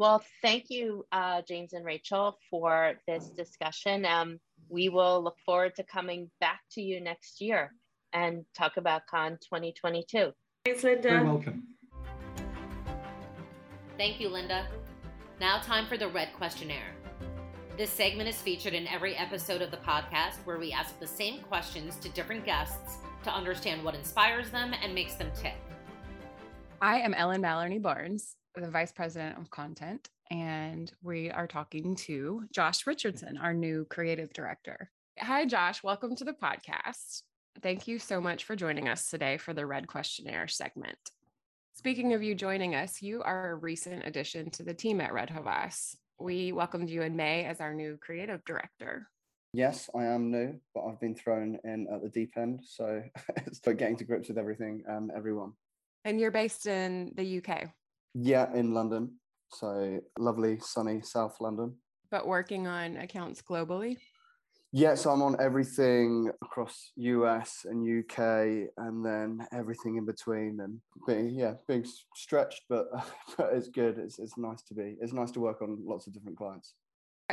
Well, 0.02 0.24
thank 0.42 0.72
you, 0.72 1.06
uh, 1.12 1.44
James 1.48 1.74
and 1.74 1.86
Rachel, 1.86 2.36
for 2.50 2.96
this 3.08 3.30
discussion. 3.30 4.04
Um, 4.04 4.40
we 4.68 4.90
will 4.90 5.24
look 5.24 5.36
forward 5.46 5.76
to 5.76 5.84
coming 5.84 6.32
back 6.40 6.62
to 6.72 6.82
you 6.82 7.00
next 7.00 7.40
year. 7.40 7.72
and 8.12 8.44
talk 8.58 8.78
about 8.78 9.04
Cannes 9.08 9.38
2022. 9.44 10.32
Thanks, 10.66 10.84
Linda. 10.84 11.10
You're 11.10 11.24
welcome. 11.24 11.68
Thank 13.96 14.20
you, 14.20 14.28
Linda. 14.28 14.68
Now, 15.40 15.60
time 15.60 15.86
for 15.86 15.98
the 15.98 16.08
Red 16.08 16.34
Questionnaire. 16.36 16.96
This 17.78 17.92
segment 17.92 18.28
is 18.28 18.42
featured 18.42 18.74
in 18.74 18.88
every 18.88 19.16
episode 19.16 19.62
of 19.62 19.70
the 19.70 19.78
podcast 19.78 20.38
where 20.46 20.58
we 20.58 20.72
ask 20.72 21.00
the 21.00 21.08
same 21.08 21.42
questions 21.42 21.96
to 21.98 22.10
different 22.10 22.44
guests 22.44 22.98
to 23.24 23.30
understand 23.30 23.84
what 23.84 23.94
inspires 23.94 24.50
them 24.50 24.74
and 24.84 24.96
makes 24.96 25.14
them 25.14 25.30
tick. 25.36 25.56
I 26.82 27.00
am 27.00 27.14
Ellen 27.14 27.42
Maloney 27.42 27.78
Barnes, 27.78 28.36
the 28.56 28.70
Vice 28.70 28.92
President 28.92 29.38
of 29.38 29.50
Content, 29.50 30.10
and 30.30 30.92
we 31.02 31.32
are 31.32 31.48
talking 31.48 31.96
to 31.96 32.44
Josh 32.54 32.86
Richardson, 32.86 33.38
our 33.38 33.54
new 33.54 33.86
creative 33.90 34.34
director. 34.34 34.90
Hi, 35.20 35.46
Josh. 35.46 35.82
Welcome 35.84 36.18
to 36.18 36.26
the 36.26 36.34
podcast. 36.34 37.22
Thank 37.62 37.88
you 37.88 37.98
so 37.98 38.20
much 38.20 38.44
for 38.44 38.58
joining 38.58 38.90
us 38.90 39.10
today 39.10 39.38
for 39.38 39.54
the 39.54 39.66
Red 39.66 39.88
Questionnaire 39.88 40.50
segment. 40.50 40.98
Speaking 41.76 42.14
of 42.14 42.24
you 42.24 42.36
joining 42.36 42.76
us, 42.76 43.02
you 43.02 43.22
are 43.24 43.52
a 43.52 43.56
recent 43.56 44.06
addition 44.06 44.50
to 44.52 44.64
the 44.64 44.74
team 44.74 45.00
at 45.00 45.14
Red 45.14 45.30
Havas. 45.30 45.96
We 46.20 46.52
welcomed 46.52 46.90
you 46.90 47.04
in 47.04 47.16
May 47.16 47.46
as 47.46 47.62
our 47.62 47.74
new 47.74 47.98
creative 48.02 48.44
director. 48.44 49.08
Yes, 49.54 49.90
I 49.96 50.06
am 50.06 50.30
new, 50.30 50.60
but 50.76 50.86
I've 50.86 51.00
been 51.00 51.16
thrown 51.16 51.58
in 51.64 51.88
at 51.94 52.02
the 52.02 52.10
deep 52.10 52.34
end. 52.36 52.62
So 52.66 53.02
it's 53.46 53.60
getting 53.60 53.96
to 53.98 54.04
grips 54.04 54.28
with 54.28 54.38
everything 54.38 54.84
and 54.88 55.10
everyone. 55.16 55.54
And 56.04 56.20
you're 56.20 56.32
based 56.32 56.68
in 56.68 57.14
the 57.16 57.38
UK? 57.38 57.70
Yeah, 58.14 58.54
in 58.54 58.74
London. 58.74 59.14
So 59.50 60.00
lovely, 60.18 60.60
sunny 60.60 61.02
South 61.02 61.38
London. 61.40 61.76
But 62.10 62.28
working 62.28 62.68
on 62.68 62.98
accounts 62.98 63.42
globally? 63.42 63.98
Yeah, 64.74 64.96
so 64.96 65.10
I'm 65.10 65.22
on 65.22 65.36
everything 65.42 66.32
across 66.42 66.92
US 66.96 67.66
and 67.66 67.84
UK 68.00 68.70
and 68.78 69.06
then 69.06 69.46
everything 69.52 69.98
in 69.98 70.06
between 70.06 70.60
and 70.62 70.80
being 71.06 71.32
yeah, 71.32 71.56
being 71.68 71.86
stretched, 72.16 72.64
but, 72.70 72.88
but 73.38 73.50
it's 73.54 73.68
good. 73.68 73.98
It's, 73.98 74.20
it's 74.20 74.38
nice 74.38 74.62
to 74.64 74.74
be. 74.74 74.96
It's 75.02 75.14
nice 75.14 75.32
to 75.32 75.42
work 75.42 75.62
on 75.62 75.78
lots 75.86 76.08
of 76.08 76.14
different 76.14 76.38
clients. 76.38 76.74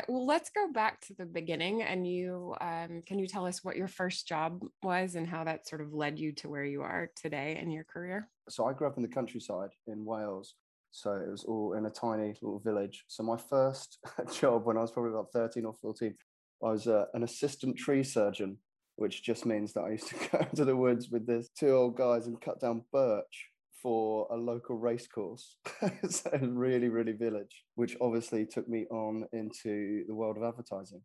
Well, 0.08 0.26
let's 0.26 0.50
go 0.50 0.70
back 0.72 1.00
to 1.06 1.14
the 1.14 1.26
beginning 1.26 1.82
and 1.82 2.06
you 2.06 2.54
um, 2.60 3.02
can 3.06 3.18
you 3.18 3.26
tell 3.26 3.46
us 3.46 3.64
what 3.64 3.76
your 3.76 3.88
first 3.88 4.28
job 4.28 4.60
was 4.82 5.16
and 5.16 5.26
how 5.26 5.42
that 5.44 5.66
sort 5.66 5.80
of 5.80 5.92
led 5.92 6.18
you 6.18 6.32
to 6.34 6.48
where 6.48 6.64
you 6.64 6.82
are 6.82 7.10
today 7.16 7.58
in 7.60 7.70
your 7.70 7.84
career? 7.84 8.28
So 8.48 8.66
I 8.66 8.72
grew 8.72 8.86
up 8.86 8.96
in 8.96 9.02
the 9.02 9.08
countryside 9.08 9.70
in 9.88 10.04
Wales. 10.04 10.54
So 10.90 11.12
it 11.12 11.30
was 11.30 11.44
all 11.44 11.74
in 11.74 11.86
a 11.86 11.90
tiny 11.90 12.34
little 12.42 12.60
village. 12.64 13.04
So 13.08 13.22
my 13.22 13.36
first 13.36 13.98
job 14.40 14.64
when 14.64 14.76
I 14.76 14.80
was 14.80 14.90
probably 14.90 15.12
about 15.12 15.32
13 15.32 15.64
or 15.64 15.74
14 15.74 16.14
I 16.62 16.70
was 16.70 16.88
uh, 16.88 17.04
an 17.14 17.22
assistant 17.22 17.76
tree 17.76 18.02
surgeon, 18.02 18.58
which 18.96 19.22
just 19.22 19.46
means 19.46 19.72
that 19.74 19.82
I 19.82 19.90
used 19.90 20.08
to 20.08 20.28
go 20.32 20.38
into 20.38 20.64
the 20.64 20.76
woods 20.76 21.08
with 21.10 21.26
these 21.26 21.50
two 21.58 21.70
old 21.70 21.96
guys 21.96 22.26
and 22.26 22.40
cut 22.40 22.60
down 22.60 22.82
birch 22.92 23.50
for 23.80 24.26
a 24.32 24.36
local 24.36 24.76
race 24.76 25.06
course. 25.06 25.56
so 26.08 26.30
really, 26.42 26.88
really 26.88 27.12
village, 27.12 27.64
which 27.76 27.96
obviously 28.00 28.44
took 28.44 28.68
me 28.68 28.86
on 28.90 29.24
into 29.32 30.04
the 30.08 30.14
world 30.14 30.36
of 30.36 30.42
advertising. 30.42 31.02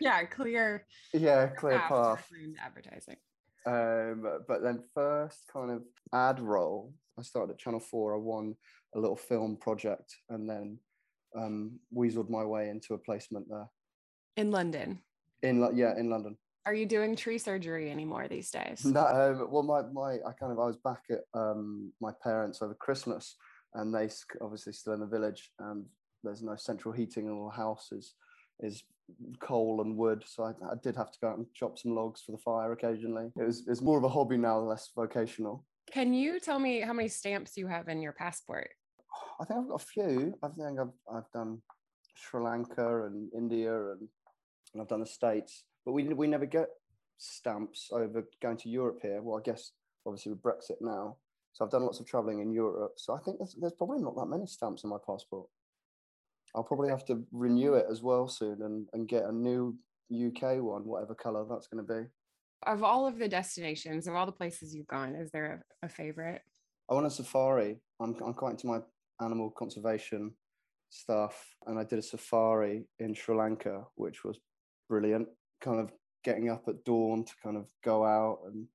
yeah, 0.00 0.24
clear. 0.24 0.86
Yeah, 1.14 1.46
clear 1.46 1.78
path. 1.78 2.28
Advertising. 2.62 3.16
Um, 3.66 4.24
but 4.46 4.62
then 4.62 4.84
first 4.94 5.42
kind 5.52 5.70
of 5.70 5.82
ad 6.12 6.40
role, 6.40 6.94
I 7.18 7.22
started 7.22 7.52
at 7.52 7.58
Channel 7.58 7.80
4. 7.80 8.14
I 8.14 8.18
won 8.18 8.54
a 8.94 9.00
little 9.00 9.16
film 9.16 9.56
project 9.56 10.14
and 10.30 10.48
then 10.48 10.78
um, 11.36 11.78
weaseled 11.94 12.30
my 12.30 12.44
way 12.44 12.68
into 12.70 12.94
a 12.94 12.98
placement 12.98 13.46
there. 13.50 13.68
In 14.36 14.50
London. 14.50 15.00
In 15.42 15.68
yeah, 15.74 15.98
in 15.98 16.08
London. 16.08 16.36
Are 16.64 16.74
you 16.74 16.86
doing 16.86 17.14
tree 17.14 17.38
surgery 17.38 17.90
anymore 17.90 18.26
these 18.28 18.50
days? 18.50 18.84
No, 18.84 19.06
um, 19.06 19.48
well, 19.50 19.62
my 19.62 19.82
my 19.92 20.14
I 20.26 20.32
kind 20.38 20.52
of 20.52 20.58
I 20.58 20.66
was 20.66 20.76
back 20.76 21.02
at 21.10 21.20
um, 21.34 21.92
my 22.00 22.10
parents 22.22 22.60
over 22.60 22.74
Christmas, 22.74 23.36
and 23.74 23.94
they 23.94 24.08
obviously 24.40 24.72
still 24.72 24.94
in 24.94 25.00
the 25.00 25.06
village, 25.06 25.52
and 25.60 25.84
there's 26.24 26.42
no 26.42 26.56
central 26.56 26.92
heating 26.92 27.26
in 27.26 27.32
all 27.32 27.50
the 27.50 27.56
house 27.56 27.92
is 28.60 28.84
coal 29.40 29.80
and 29.80 29.96
wood. 29.96 30.24
So 30.26 30.44
I, 30.44 30.50
I, 30.66 30.74
did 30.82 30.96
have 30.96 31.12
to 31.12 31.18
go 31.20 31.28
out 31.28 31.38
and 31.38 31.46
chop 31.54 31.78
some 31.78 31.94
logs 31.94 32.22
for 32.22 32.32
the 32.32 32.38
fire 32.38 32.72
occasionally. 32.72 33.30
It 33.36 33.44
was 33.44 33.66
it's 33.68 33.82
more 33.82 33.98
of 33.98 34.04
a 34.04 34.08
hobby 34.08 34.36
now, 34.36 34.58
less 34.58 34.90
vocational. 34.94 35.64
Can 35.92 36.12
you 36.12 36.40
tell 36.40 36.58
me 36.58 36.80
how 36.80 36.92
many 36.92 37.08
stamps 37.08 37.56
you 37.56 37.66
have 37.68 37.88
in 37.88 38.02
your 38.02 38.12
passport? 38.12 38.70
I 39.40 39.44
think 39.44 39.60
I've 39.60 39.68
got 39.68 39.82
a 39.82 39.86
few. 39.86 40.34
I 40.42 40.48
think 40.48 40.80
I've 40.80 41.14
I've 41.14 41.30
done 41.32 41.62
Sri 42.16 42.42
Lanka 42.42 43.06
and 43.06 43.30
India 43.36 43.92
and 43.92 44.08
and 44.72 44.82
I've 44.82 44.88
done 44.88 45.00
the 45.00 45.06
States, 45.06 45.64
but 45.84 45.92
we 45.92 46.04
we 46.04 46.26
never 46.26 46.46
get 46.46 46.68
stamps 47.18 47.88
over 47.92 48.26
going 48.42 48.56
to 48.58 48.68
Europe 48.68 48.98
here. 49.02 49.22
Well, 49.22 49.38
I 49.38 49.42
guess 49.42 49.72
obviously 50.06 50.32
with 50.32 50.42
Brexit 50.42 50.80
now. 50.80 51.16
So 51.52 51.64
I've 51.64 51.70
done 51.70 51.84
lots 51.84 52.00
of 52.00 52.06
traveling 52.06 52.40
in 52.40 52.52
Europe. 52.52 52.92
So 52.96 53.14
I 53.14 53.18
think 53.20 53.38
there's, 53.38 53.56
there's 53.58 53.72
probably 53.72 54.02
not 54.02 54.14
that 54.16 54.26
many 54.26 54.46
stamps 54.46 54.84
in 54.84 54.90
my 54.90 54.98
passport. 55.06 55.46
I'll 56.56 56.64
probably 56.64 56.88
have 56.88 57.04
to 57.06 57.22
renew 57.32 57.74
it 57.74 57.86
as 57.90 58.02
well 58.02 58.26
soon 58.26 58.62
and, 58.62 58.88
and 58.94 59.06
get 59.06 59.24
a 59.24 59.32
new 59.32 59.76
UK 60.10 60.62
one, 60.62 60.86
whatever 60.86 61.14
color 61.14 61.44
that's 61.48 61.66
going 61.66 61.86
to 61.86 61.94
be. 61.94 62.08
Of 62.66 62.82
all 62.82 63.06
of 63.06 63.18
the 63.18 63.28
destinations, 63.28 64.08
of 64.08 64.14
all 64.14 64.24
the 64.24 64.32
places 64.32 64.74
you've 64.74 64.86
gone, 64.86 65.14
is 65.14 65.30
there 65.30 65.62
a, 65.82 65.86
a 65.86 65.88
favorite? 65.88 66.40
I 66.90 66.94
went 66.94 67.04
on 67.04 67.10
safari. 67.10 67.76
I'm, 68.00 68.16
I'm 68.24 68.32
quite 68.32 68.52
into 68.52 68.66
my 68.68 68.78
animal 69.20 69.50
conservation 69.50 70.32
stuff. 70.88 71.46
And 71.66 71.78
I 71.78 71.84
did 71.84 71.98
a 71.98 72.02
safari 72.02 72.86
in 73.00 73.12
Sri 73.12 73.36
Lanka, 73.36 73.84
which 73.96 74.24
was 74.24 74.38
brilliant. 74.88 75.28
Kind 75.60 75.80
of 75.80 75.92
getting 76.24 76.48
up 76.48 76.64
at 76.68 76.84
dawn 76.84 77.24
to 77.24 77.32
kind 77.42 77.58
of 77.58 77.66
go 77.84 78.04
out 78.04 78.38
and 78.46 78.66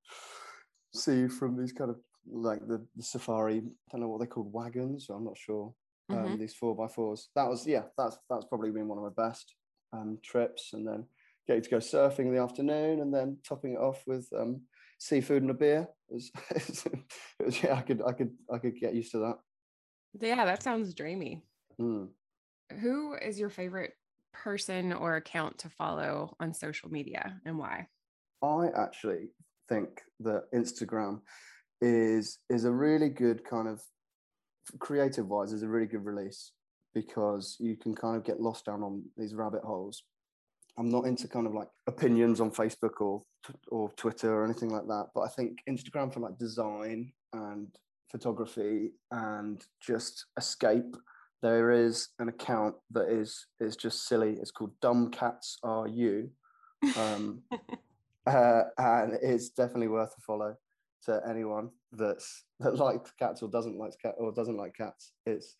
see 0.93 1.27
from 1.27 1.57
these 1.57 1.71
kind 1.71 1.89
of 1.89 1.97
like 2.31 2.59
the, 2.67 2.85
the 2.95 3.03
safari. 3.03 3.57
I 3.57 3.61
don't 3.91 4.01
know 4.01 4.07
what 4.07 4.19
they're 4.19 4.27
called, 4.27 4.53
wagons. 4.53 5.07
I'm 5.09 5.25
not 5.25 5.37
sure. 5.37 5.73
Um, 6.09 6.17
mm-hmm. 6.17 6.37
These 6.37 6.55
four 6.55 6.75
by 6.75 6.87
fours. 6.87 7.29
That 7.35 7.47
was 7.47 7.65
yeah. 7.65 7.83
That's 7.97 8.17
that's 8.29 8.45
probably 8.45 8.71
been 8.71 8.87
one 8.87 8.97
of 8.97 9.03
my 9.03 9.25
best 9.27 9.55
um, 9.93 10.17
trips. 10.23 10.71
And 10.73 10.87
then 10.87 11.05
getting 11.47 11.63
to 11.63 11.69
go 11.69 11.77
surfing 11.77 12.27
in 12.27 12.35
the 12.35 12.41
afternoon, 12.41 13.01
and 13.01 13.13
then 13.13 13.37
topping 13.47 13.73
it 13.73 13.79
off 13.79 14.03
with 14.05 14.27
um, 14.37 14.61
seafood 14.99 15.41
and 15.41 15.51
a 15.51 15.55
beer. 15.55 15.87
It 16.09 16.13
was, 16.13 16.31
it 17.39 17.45
was, 17.45 17.63
yeah. 17.63 17.75
I 17.75 17.81
could 17.81 18.01
I 18.05 18.11
could 18.13 18.31
I 18.53 18.57
could 18.57 18.75
get 18.75 18.95
used 18.95 19.11
to 19.11 19.19
that. 19.19 19.37
Yeah, 20.19 20.45
that 20.45 20.63
sounds 20.63 20.93
dreamy. 20.93 21.43
Mm. 21.79 22.09
Who 22.81 23.15
is 23.15 23.39
your 23.39 23.49
favorite 23.49 23.93
person 24.33 24.93
or 24.93 25.15
account 25.15 25.57
to 25.59 25.69
follow 25.69 26.35
on 26.39 26.53
social 26.53 26.89
media 26.89 27.39
and 27.45 27.57
why? 27.57 27.87
I 28.41 28.69
actually 28.75 29.29
think 29.69 30.01
that 30.21 30.43
Instagram 30.53 31.21
is 31.81 32.39
is 32.49 32.65
a 32.65 32.71
really 32.71 33.09
good 33.09 33.43
kind 33.43 33.67
of 33.67 33.81
creative 34.79 35.27
wise 35.27 35.53
is 35.53 35.63
a 35.63 35.67
really 35.67 35.88
good 35.88 36.05
release 36.05 36.51
because 36.93 37.57
you 37.60 37.77
can 37.77 37.95
kind 37.95 38.17
of 38.17 38.23
get 38.23 38.41
lost 38.41 38.65
down 38.65 38.84
on 38.84 39.03
these 39.17 39.34
rabbit 39.34 39.63
holes. 39.63 40.03
I'm 40.77 40.89
not 40.89 41.05
into 41.05 41.27
kind 41.27 41.47
of 41.47 41.53
like 41.53 41.67
opinions 41.88 42.39
on 42.41 42.51
Facebook 42.51 43.01
or 43.01 43.23
or 43.69 43.89
Twitter 43.97 44.34
or 44.34 44.45
anything 44.45 44.69
like 44.69 44.88
that, 44.88 45.07
but 45.13 45.21
I 45.21 45.27
think 45.27 45.60
Instagram 45.69 46.13
for 46.13 46.19
like 46.19 46.38
design 46.38 47.12
and 47.34 47.67
photography 48.12 48.91
and 49.12 49.63
just 49.81 50.25
escape 50.38 50.95
there 51.41 51.71
is 51.71 52.10
an 52.19 52.29
account 52.29 52.75
that 52.91 53.10
is 53.10 53.47
is 53.60 53.75
just 53.75 54.07
silly. 54.07 54.38
It's 54.39 54.51
called 54.51 54.71
Dumb 54.81 55.10
Cats 55.10 55.57
Are 55.63 55.88
You, 55.88 56.29
um, 56.97 57.41
uh, 58.27 58.63
and 58.77 59.17
it's 59.21 59.49
definitely 59.49 59.88
worth 59.88 60.13
a 60.17 60.21
follow 60.21 60.55
to 61.05 61.21
anyone 61.27 61.69
that's 61.91 62.43
that 62.59 62.75
likes 62.75 63.11
cats 63.19 63.41
or 63.41 63.49
doesn't 63.49 63.77
like 63.77 63.93
cat 64.01 64.15
or 64.17 64.31
doesn't 64.31 64.57
like 64.57 64.75
cats. 64.75 65.13
It's 65.25 65.55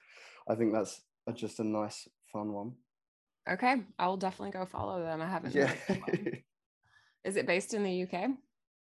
I 0.48 0.56
think 0.56 0.74
that's 0.74 1.02
a, 1.28 1.34
just 1.34 1.60
a 1.60 1.64
nice 1.64 2.08
fun 2.32 2.52
one. 2.54 2.74
Okay, 3.50 3.78
I 3.98 4.08
will 4.08 4.18
definitely 4.18 4.52
go 4.52 4.66
follow 4.66 5.02
them. 5.02 5.22
I 5.22 5.28
haven't. 5.28 5.56
Yeah. 5.56 5.74
is 7.24 7.36
it 7.38 7.48
based 7.48 7.74
in 7.74 7.84
the 7.84 8.04
UK? 8.04 8.30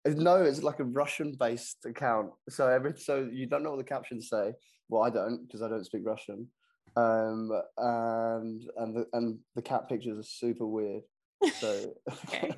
No, 0.07 0.42
it's 0.42 0.62
like 0.62 0.81
a 0.81 0.85
Russian-based 0.85 1.85
account. 1.87 2.31
So 2.49 2.66
every 2.68 2.94
so 2.97 3.29
you 3.31 3.47
don't 3.47 3.62
know 3.62 3.71
what 3.71 3.79
the 3.79 3.85
captions 3.85 4.29
say. 4.29 4.53
Well, 4.88 5.03
I 5.03 5.11
don't 5.11 5.47
because 5.47 5.62
I 5.62 5.68
don't 5.68 5.85
speak 5.85 6.03
Russian 6.05 6.49
um, 6.99 7.51
and 7.77 8.64
and 8.77 8.97
the, 8.97 9.07
and 9.12 9.38
the 9.55 9.62
cat 9.62 9.88
pictures 9.88 10.18
are 10.18 10.23
super 10.23 10.66
weird. 10.66 11.03
So, 11.61 11.94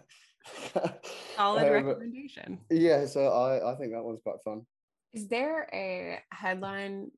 solid 1.36 1.66
um, 1.66 1.72
recommendation. 1.72 2.58
Yeah, 2.70 3.06
so 3.06 3.28
I 3.28 3.72
I 3.72 3.74
think 3.76 3.92
that 3.92 4.02
one's 4.02 4.20
quite 4.22 4.42
fun. 4.44 4.66
Is 5.12 5.28
there 5.28 5.68
a 5.72 6.20
headline 6.30 7.10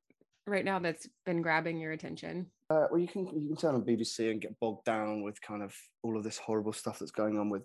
right 0.47 0.65
now 0.65 0.79
that's 0.79 1.09
been 1.27 1.43
grabbing 1.43 1.79
your 1.79 1.93
attention? 1.93 2.47
Uh, 2.71 2.87
well, 2.91 3.01
you 3.01 3.09
can 3.09 3.27
you 3.27 3.49
can 3.49 3.57
turn 3.57 3.75
on 3.75 3.83
BBC 3.83 4.31
and 4.31 4.41
get 4.41 4.59
bogged 4.59 4.85
down 4.85 5.23
with 5.23 5.41
kind 5.43 5.63
of 5.63 5.75
all 6.03 6.17
of 6.17 6.25
this 6.25 6.39
horrible 6.39 6.73
stuff 6.73 6.99
that's 6.99 7.11
going 7.11 7.39
on 7.39 7.51
with 7.51 7.63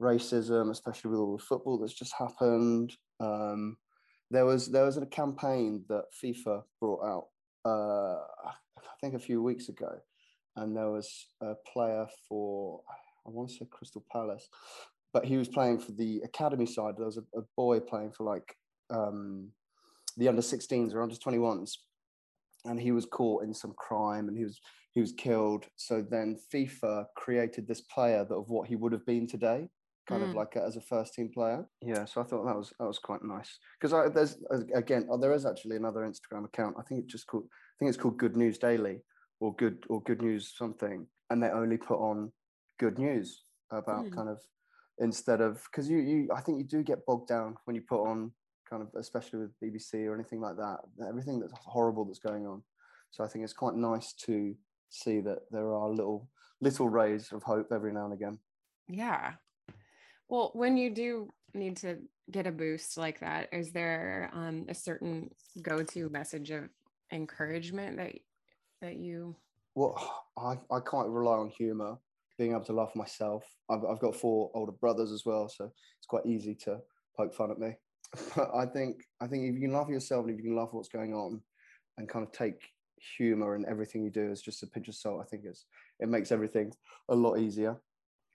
racism, 0.00 0.70
especially 0.70 1.10
with 1.10 1.20
all 1.20 1.36
the 1.36 1.42
football 1.42 1.78
that's 1.78 1.92
just 1.94 2.14
happened. 2.18 2.92
Um, 3.20 3.76
there 4.30 4.46
was 4.46 4.68
there 4.68 4.84
was 4.84 4.96
a 4.96 5.06
campaign 5.06 5.84
that 5.88 6.04
FIFA 6.22 6.62
brought 6.80 7.04
out 7.04 7.26
uh, 7.70 8.18
I 8.48 8.54
think 9.00 9.14
a 9.14 9.18
few 9.18 9.42
weeks 9.42 9.68
ago, 9.68 9.98
and 10.56 10.76
there 10.76 10.90
was 10.90 11.26
a 11.40 11.54
player 11.72 12.06
for 12.28 12.80
I 13.26 13.30
want 13.30 13.50
to 13.50 13.56
say 13.56 13.68
Crystal 13.70 14.04
Palace, 14.10 14.48
but 15.16 15.24
he 15.24 15.38
was 15.38 15.48
playing 15.48 15.78
for 15.78 15.92
the 15.92 16.20
academy 16.26 16.66
side. 16.66 16.92
There 16.98 17.06
was 17.06 17.16
a, 17.16 17.38
a 17.38 17.42
boy 17.56 17.80
playing 17.80 18.12
for 18.12 18.24
like 18.24 18.54
um, 18.90 19.48
the 20.18 20.28
under 20.28 20.42
16s 20.42 20.92
or 20.92 21.00
under 21.02 21.14
21s, 21.14 21.70
and 22.66 22.78
he 22.78 22.92
was 22.92 23.06
caught 23.06 23.42
in 23.42 23.54
some 23.54 23.72
crime 23.78 24.28
and 24.28 24.36
he 24.36 24.44
was 24.44 24.60
he 24.92 25.00
was 25.00 25.12
killed. 25.12 25.64
So 25.76 26.04
then 26.06 26.36
FIFA 26.52 27.06
created 27.16 27.66
this 27.66 27.80
player 27.80 28.26
that 28.28 28.34
of 28.34 28.50
what 28.50 28.68
he 28.68 28.76
would 28.76 28.92
have 28.92 29.06
been 29.06 29.26
today, 29.26 29.70
kind 30.06 30.22
mm. 30.22 30.28
of 30.28 30.34
like 30.34 30.54
a, 30.54 30.62
as 30.62 30.76
a 30.76 30.82
first 30.82 31.14
team 31.14 31.30
player. 31.32 31.66
Yeah, 31.80 32.04
so 32.04 32.20
I 32.20 32.24
thought 32.24 32.44
that 32.44 32.54
was 32.54 32.74
that 32.78 32.86
was 32.86 32.98
quite 32.98 33.24
nice 33.24 33.58
because 33.80 34.12
there's 34.12 34.36
again 34.74 35.06
oh, 35.10 35.16
there 35.16 35.32
is 35.32 35.46
actually 35.46 35.76
another 35.76 36.00
Instagram 36.00 36.44
account. 36.44 36.76
I 36.78 36.82
think 36.82 37.04
it's 37.04 37.12
just 37.12 37.26
called 37.26 37.44
I 37.46 37.74
think 37.78 37.88
it's 37.88 38.02
called 38.02 38.18
Good 38.18 38.36
News 38.36 38.58
Daily 38.58 38.98
or 39.40 39.54
Good 39.56 39.78
or 39.88 40.02
Good 40.02 40.20
News 40.20 40.52
something, 40.54 41.06
and 41.30 41.42
they 41.42 41.48
only 41.48 41.78
put 41.78 42.00
on 42.00 42.32
good 42.78 42.98
news 42.98 43.44
about 43.72 44.04
mm. 44.04 44.14
kind 44.14 44.28
of 44.28 44.38
instead 44.98 45.40
of 45.40 45.62
because 45.70 45.88
you 45.88 45.98
you 45.98 46.28
I 46.34 46.40
think 46.40 46.58
you 46.58 46.64
do 46.64 46.82
get 46.82 47.04
bogged 47.06 47.28
down 47.28 47.56
when 47.64 47.76
you 47.76 47.82
put 47.82 48.02
on 48.06 48.32
kind 48.68 48.82
of 48.82 48.88
especially 48.98 49.40
with 49.40 49.60
BBC 49.62 50.06
or 50.06 50.14
anything 50.14 50.40
like 50.40 50.56
that 50.56 50.78
everything 51.06 51.38
that's 51.38 51.52
horrible 51.56 52.04
that's 52.04 52.18
going 52.18 52.46
on. 52.46 52.62
So 53.10 53.24
I 53.24 53.28
think 53.28 53.44
it's 53.44 53.52
quite 53.52 53.74
nice 53.74 54.12
to 54.26 54.54
see 54.90 55.20
that 55.20 55.38
there 55.50 55.72
are 55.72 55.88
little 55.88 56.28
little 56.60 56.88
rays 56.88 57.32
of 57.32 57.42
hope 57.42 57.68
every 57.72 57.92
now 57.92 58.04
and 58.04 58.14
again. 58.14 58.38
Yeah. 58.88 59.32
Well, 60.28 60.50
when 60.54 60.76
you 60.76 60.90
do 60.90 61.30
need 61.54 61.76
to 61.78 61.98
get 62.30 62.46
a 62.46 62.52
boost 62.52 62.96
like 62.96 63.20
that, 63.20 63.48
is 63.52 63.72
there 63.72 64.30
um, 64.32 64.66
a 64.68 64.74
certain 64.74 65.30
go-to 65.62 66.08
message 66.08 66.50
of 66.50 66.64
encouragement 67.12 67.96
that 67.98 68.14
that 68.80 68.96
you? 68.96 69.36
Well, 69.74 70.24
I, 70.38 70.58
I 70.70 70.80
can't 70.80 71.08
rely 71.08 71.36
on 71.36 71.48
humor 71.48 71.98
being 72.38 72.52
able 72.52 72.64
to 72.64 72.72
laugh 72.72 72.94
myself. 72.94 73.44
I've, 73.70 73.84
I've 73.84 74.00
got 74.00 74.16
four 74.16 74.50
older 74.54 74.72
brothers 74.72 75.12
as 75.12 75.24
well, 75.24 75.48
so 75.48 75.64
it's 75.64 76.06
quite 76.06 76.26
easy 76.26 76.54
to 76.64 76.78
poke 77.16 77.34
fun 77.34 77.50
at 77.50 77.58
me. 77.58 77.74
But 78.36 78.50
I 78.54 78.66
think 78.66 79.02
I 79.20 79.26
think 79.26 79.48
if 79.48 79.54
you 79.54 79.60
can 79.62 79.72
laugh 79.72 79.88
at 79.88 79.92
yourself 79.92 80.24
and 80.24 80.30
if 80.30 80.36
you 80.38 80.50
can 80.50 80.56
laugh 80.56 80.68
at 80.68 80.74
what's 80.74 80.88
going 80.88 81.12
on, 81.12 81.40
and 81.98 82.08
kind 82.08 82.24
of 82.26 82.32
take 82.32 82.62
humor 83.16 83.54
and 83.54 83.64
everything 83.66 84.02
you 84.02 84.10
do 84.10 84.30
as 84.30 84.42
just 84.42 84.62
a 84.62 84.66
pinch 84.66 84.88
of 84.88 84.94
salt, 84.94 85.20
I 85.20 85.28
think 85.28 85.44
it's 85.44 85.66
it 86.00 86.08
makes 86.08 86.32
everything 86.32 86.72
a 87.08 87.14
lot 87.14 87.38
easier. 87.38 87.76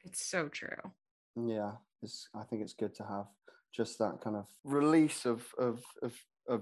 It's 0.03 0.25
so 0.29 0.47
true. 0.47 0.77
Yeah, 1.35 1.71
it's 2.01 2.27
I 2.35 2.43
think 2.43 2.61
it's 2.63 2.73
good 2.73 2.95
to 2.95 3.03
have 3.03 3.27
just 3.73 3.97
that 3.99 4.19
kind 4.21 4.35
of 4.35 4.45
release 4.63 5.25
of 5.25 5.45
of 5.57 5.81
of, 6.03 6.13
of 6.47 6.61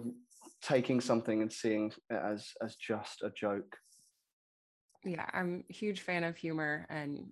taking 0.62 1.02
something 1.02 1.42
and 1.42 1.52
seeing 1.52 1.92
it 2.10 2.22
as 2.22 2.52
as 2.64 2.76
just 2.76 3.24
a 3.24 3.32
joke 3.32 3.78
yeah, 5.04 5.26
I'm 5.34 5.64
a 5.70 5.74
huge 5.74 6.02
fan 6.02 6.24
of 6.24 6.38
humor 6.38 6.86
and 6.90 7.32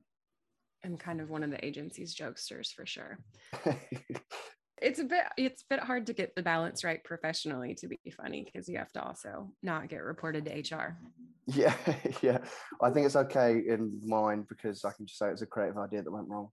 I'm 0.83 0.97
kind 0.97 1.21
of 1.21 1.29
one 1.29 1.43
of 1.43 1.51
the 1.51 1.63
agency's 1.65 2.15
jokesters 2.15 2.73
for 2.73 2.85
sure. 2.85 3.19
it's 4.81 4.99
a 4.99 5.03
bit 5.03 5.23
it's 5.37 5.63
a 5.63 5.75
bit 5.75 5.79
hard 5.79 6.05
to 6.05 6.13
get 6.13 6.35
the 6.35 6.43
balance 6.43 6.83
right 6.83 7.03
professionally 7.03 7.73
to 7.75 7.87
be 7.87 7.99
funny 8.15 8.43
because 8.43 8.69
you 8.69 8.77
have 8.77 8.91
to 8.91 9.03
also 9.03 9.51
not 9.63 9.89
get 9.89 10.03
reported 10.03 10.45
to 10.45 10.75
HR. 10.75 10.97
Yeah, 11.47 11.73
yeah. 12.21 12.39
I 12.81 12.89
think 12.91 13.05
it's 13.05 13.15
okay 13.15 13.63
in 13.67 13.99
mine 14.05 14.45
because 14.47 14.85
I 14.85 14.91
can 14.91 15.05
just 15.05 15.17
say 15.17 15.27
it 15.27 15.31
was 15.31 15.41
a 15.41 15.47
creative 15.47 15.77
idea 15.77 16.03
that 16.03 16.11
went 16.11 16.27
wrong. 16.27 16.49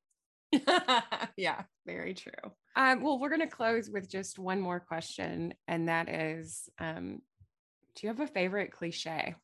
yeah, 1.37 1.63
very 1.85 2.15
true. 2.15 2.33
Um, 2.77 3.03
well, 3.03 3.19
we're 3.19 3.29
going 3.29 3.41
to 3.41 3.47
close 3.49 3.91
with 3.91 4.09
just 4.09 4.39
one 4.39 4.61
more 4.61 4.79
question, 4.79 5.55
and 5.67 5.89
that 5.89 6.09
is, 6.09 6.69
um, 6.79 7.21
do 7.97 8.07
you 8.07 8.09
have 8.09 8.21
a 8.21 8.27
favorite 8.27 8.73
cliche? 8.73 9.35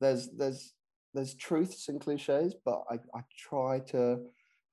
There's 0.00 0.28
there's 0.28 0.72
there's 1.14 1.34
truths 1.34 1.88
in 1.88 1.98
cliches, 1.98 2.54
but 2.64 2.82
I, 2.90 2.94
I 3.14 3.22
try 3.36 3.80
to, 3.88 4.20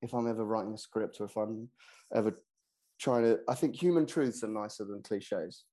if 0.02 0.14
I'm 0.14 0.28
ever 0.28 0.46
writing 0.46 0.74
a 0.74 0.78
script 0.78 1.20
or 1.20 1.26
if 1.26 1.36
I'm 1.36 1.70
ever 2.14 2.40
trying 3.00 3.24
to, 3.24 3.40
I 3.48 3.56
think 3.56 3.76
human 3.76 4.06
truths 4.06 4.44
are 4.44 4.48
nicer 4.48 4.86
than 4.86 5.02
cliches. 5.02 5.66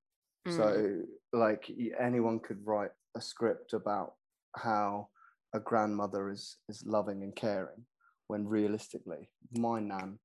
Mm. 0.49 0.57
So, 0.57 1.39
like, 1.39 1.71
anyone 2.01 2.41
could 2.41 2.59
write 2.65 2.91
a 3.17 3.21
script 3.21 3.73
about 3.73 4.15
how 4.57 5.09
a 5.55 5.61
grandmother 5.61 6.31
is 6.31 6.57
is 6.69 6.83
loving 6.85 7.23
and 7.23 7.35
caring, 7.35 7.87
when 8.27 8.47
realistically, 8.47 9.31
my 9.57 9.81
nan 9.81 10.19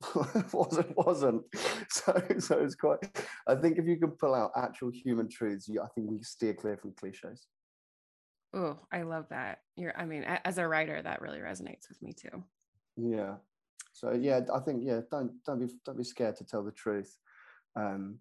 wasn't 0.52 0.96
wasn't. 0.96 1.42
So, 1.90 2.14
so 2.38 2.58
it's 2.58 2.74
quite. 2.74 3.00
I 3.46 3.54
think 3.54 3.76
if 3.76 3.86
you 3.86 3.98
can 3.98 4.12
pull 4.12 4.34
out 4.34 4.52
actual 4.56 4.90
human 4.90 5.28
truths, 5.28 5.68
you, 5.68 5.82
I 5.82 5.88
think 5.94 6.10
we 6.10 6.22
steer 6.22 6.54
clear 6.54 6.78
from 6.78 6.94
cliches. 6.98 7.46
Oh, 8.54 8.78
I 8.92 9.02
love 9.02 9.28
that. 9.30 9.60
You're, 9.76 9.96
I 9.98 10.04
mean, 10.04 10.24
as 10.24 10.58
a 10.58 10.68
writer, 10.68 11.00
that 11.00 11.22
really 11.22 11.38
resonates 11.38 11.88
with 11.88 12.02
me 12.02 12.12
too. 12.12 12.44
Yeah. 12.96 13.36
So 13.92 14.12
yeah, 14.12 14.40
I 14.52 14.60
think 14.60 14.82
yeah, 14.84 15.00
don't 15.10 15.32
don't 15.44 15.58
be 15.58 15.72
don't 15.84 15.98
be 15.98 16.04
scared 16.04 16.36
to 16.36 16.44
tell 16.44 16.62
the 16.62 16.72
truth, 16.72 17.18
um, 17.76 18.18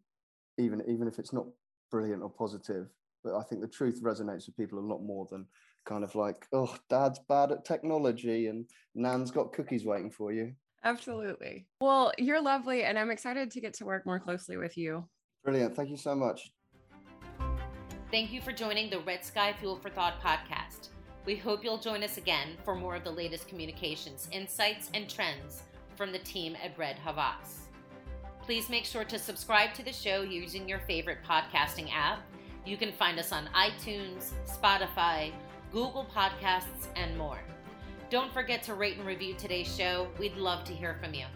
even 0.58 0.82
even 0.88 1.08
if 1.08 1.20
it's 1.20 1.34
not 1.34 1.48
brilliant 1.90 2.24
or 2.24 2.30
positive. 2.30 2.90
But 3.24 3.38
I 3.38 3.44
think 3.44 3.62
the 3.62 3.68
truth 3.68 4.02
resonates 4.02 4.48
with 4.48 4.58
people 4.58 4.80
a 4.80 4.82
lot 4.82 5.02
more 5.02 5.28
than 5.30 5.46
kind 5.86 6.04
of 6.04 6.16
like, 6.16 6.48
oh, 6.54 6.76
dad's 6.90 7.20
bad 7.20 7.52
at 7.52 7.66
technology 7.66 8.48
and 8.48 8.68
Nan's 8.96 9.32
got 9.32 9.54
cookies 9.54 9.86
waiting 9.86 10.12
for 10.12 10.32
you. 10.32 10.54
Absolutely. 10.84 11.68
Well, 11.80 12.12
you're 12.18 12.42
lovely, 12.42 12.84
and 12.84 12.98
I'm 12.98 13.12
excited 13.12 13.52
to 13.52 13.62
get 13.62 13.76
to 13.76 13.86
work 13.86 14.06
more 14.06 14.20
closely 14.20 14.58
with 14.58 14.78
you. 14.78 15.08
Brilliant. 15.44 15.76
Thank 15.76 15.90
you 15.90 15.98
so 15.98 16.16
much. 16.16 16.52
Thank 18.12 18.34
you 18.34 18.42
for 18.42 18.52
joining 18.52 18.90
the 18.90 19.00
Red 19.00 19.24
Sky 19.24 19.54
Fuel 19.62 19.78
for 19.78 19.90
Thought 19.90 20.22
podcast. 20.22 20.90
We 21.26 21.38
hope 21.38 21.64
you'll 21.64 21.78
join 21.78 22.04
us 22.04 22.18
again 22.18 22.58
for 22.66 22.76
more 22.76 22.98
of 22.98 23.06
the 23.06 23.12
latest 23.12 23.48
communications, 23.48 24.28
insights, 24.34 24.90
and 24.94 25.10
trends 25.10 25.62
from 25.96 26.12
the 26.12 26.20
team 26.20 26.58
at 26.62 26.78
Red 26.78 26.98
Havas. 27.00 27.70
Please 28.42 28.70
make 28.70 28.84
sure 28.84 29.06
to 29.06 29.18
subscribe 29.18 29.74
to 29.76 29.86
the 29.86 29.94
show 29.94 30.24
using 30.24 30.68
your 30.68 30.80
favorite 30.80 31.20
podcasting 31.26 31.90
app. 31.94 32.20
You 32.66 32.76
can 32.76 32.92
find 32.92 33.18
us 33.18 33.32
on 33.32 33.48
iTunes, 33.56 34.32
Spotify, 34.46 35.32
Google 35.72 36.06
Podcasts, 36.14 36.88
and 36.98 37.18
more. 37.18 37.40
Don't 38.10 38.34
forget 38.34 38.62
to 38.64 38.74
rate 38.74 38.98
and 38.98 39.08
review 39.08 39.36
today's 39.36 39.74
show. 39.74 40.10
We'd 40.20 40.36
love 40.36 40.66
to 40.66 40.74
hear 40.74 40.98
from 41.02 41.14
you. 41.14 41.28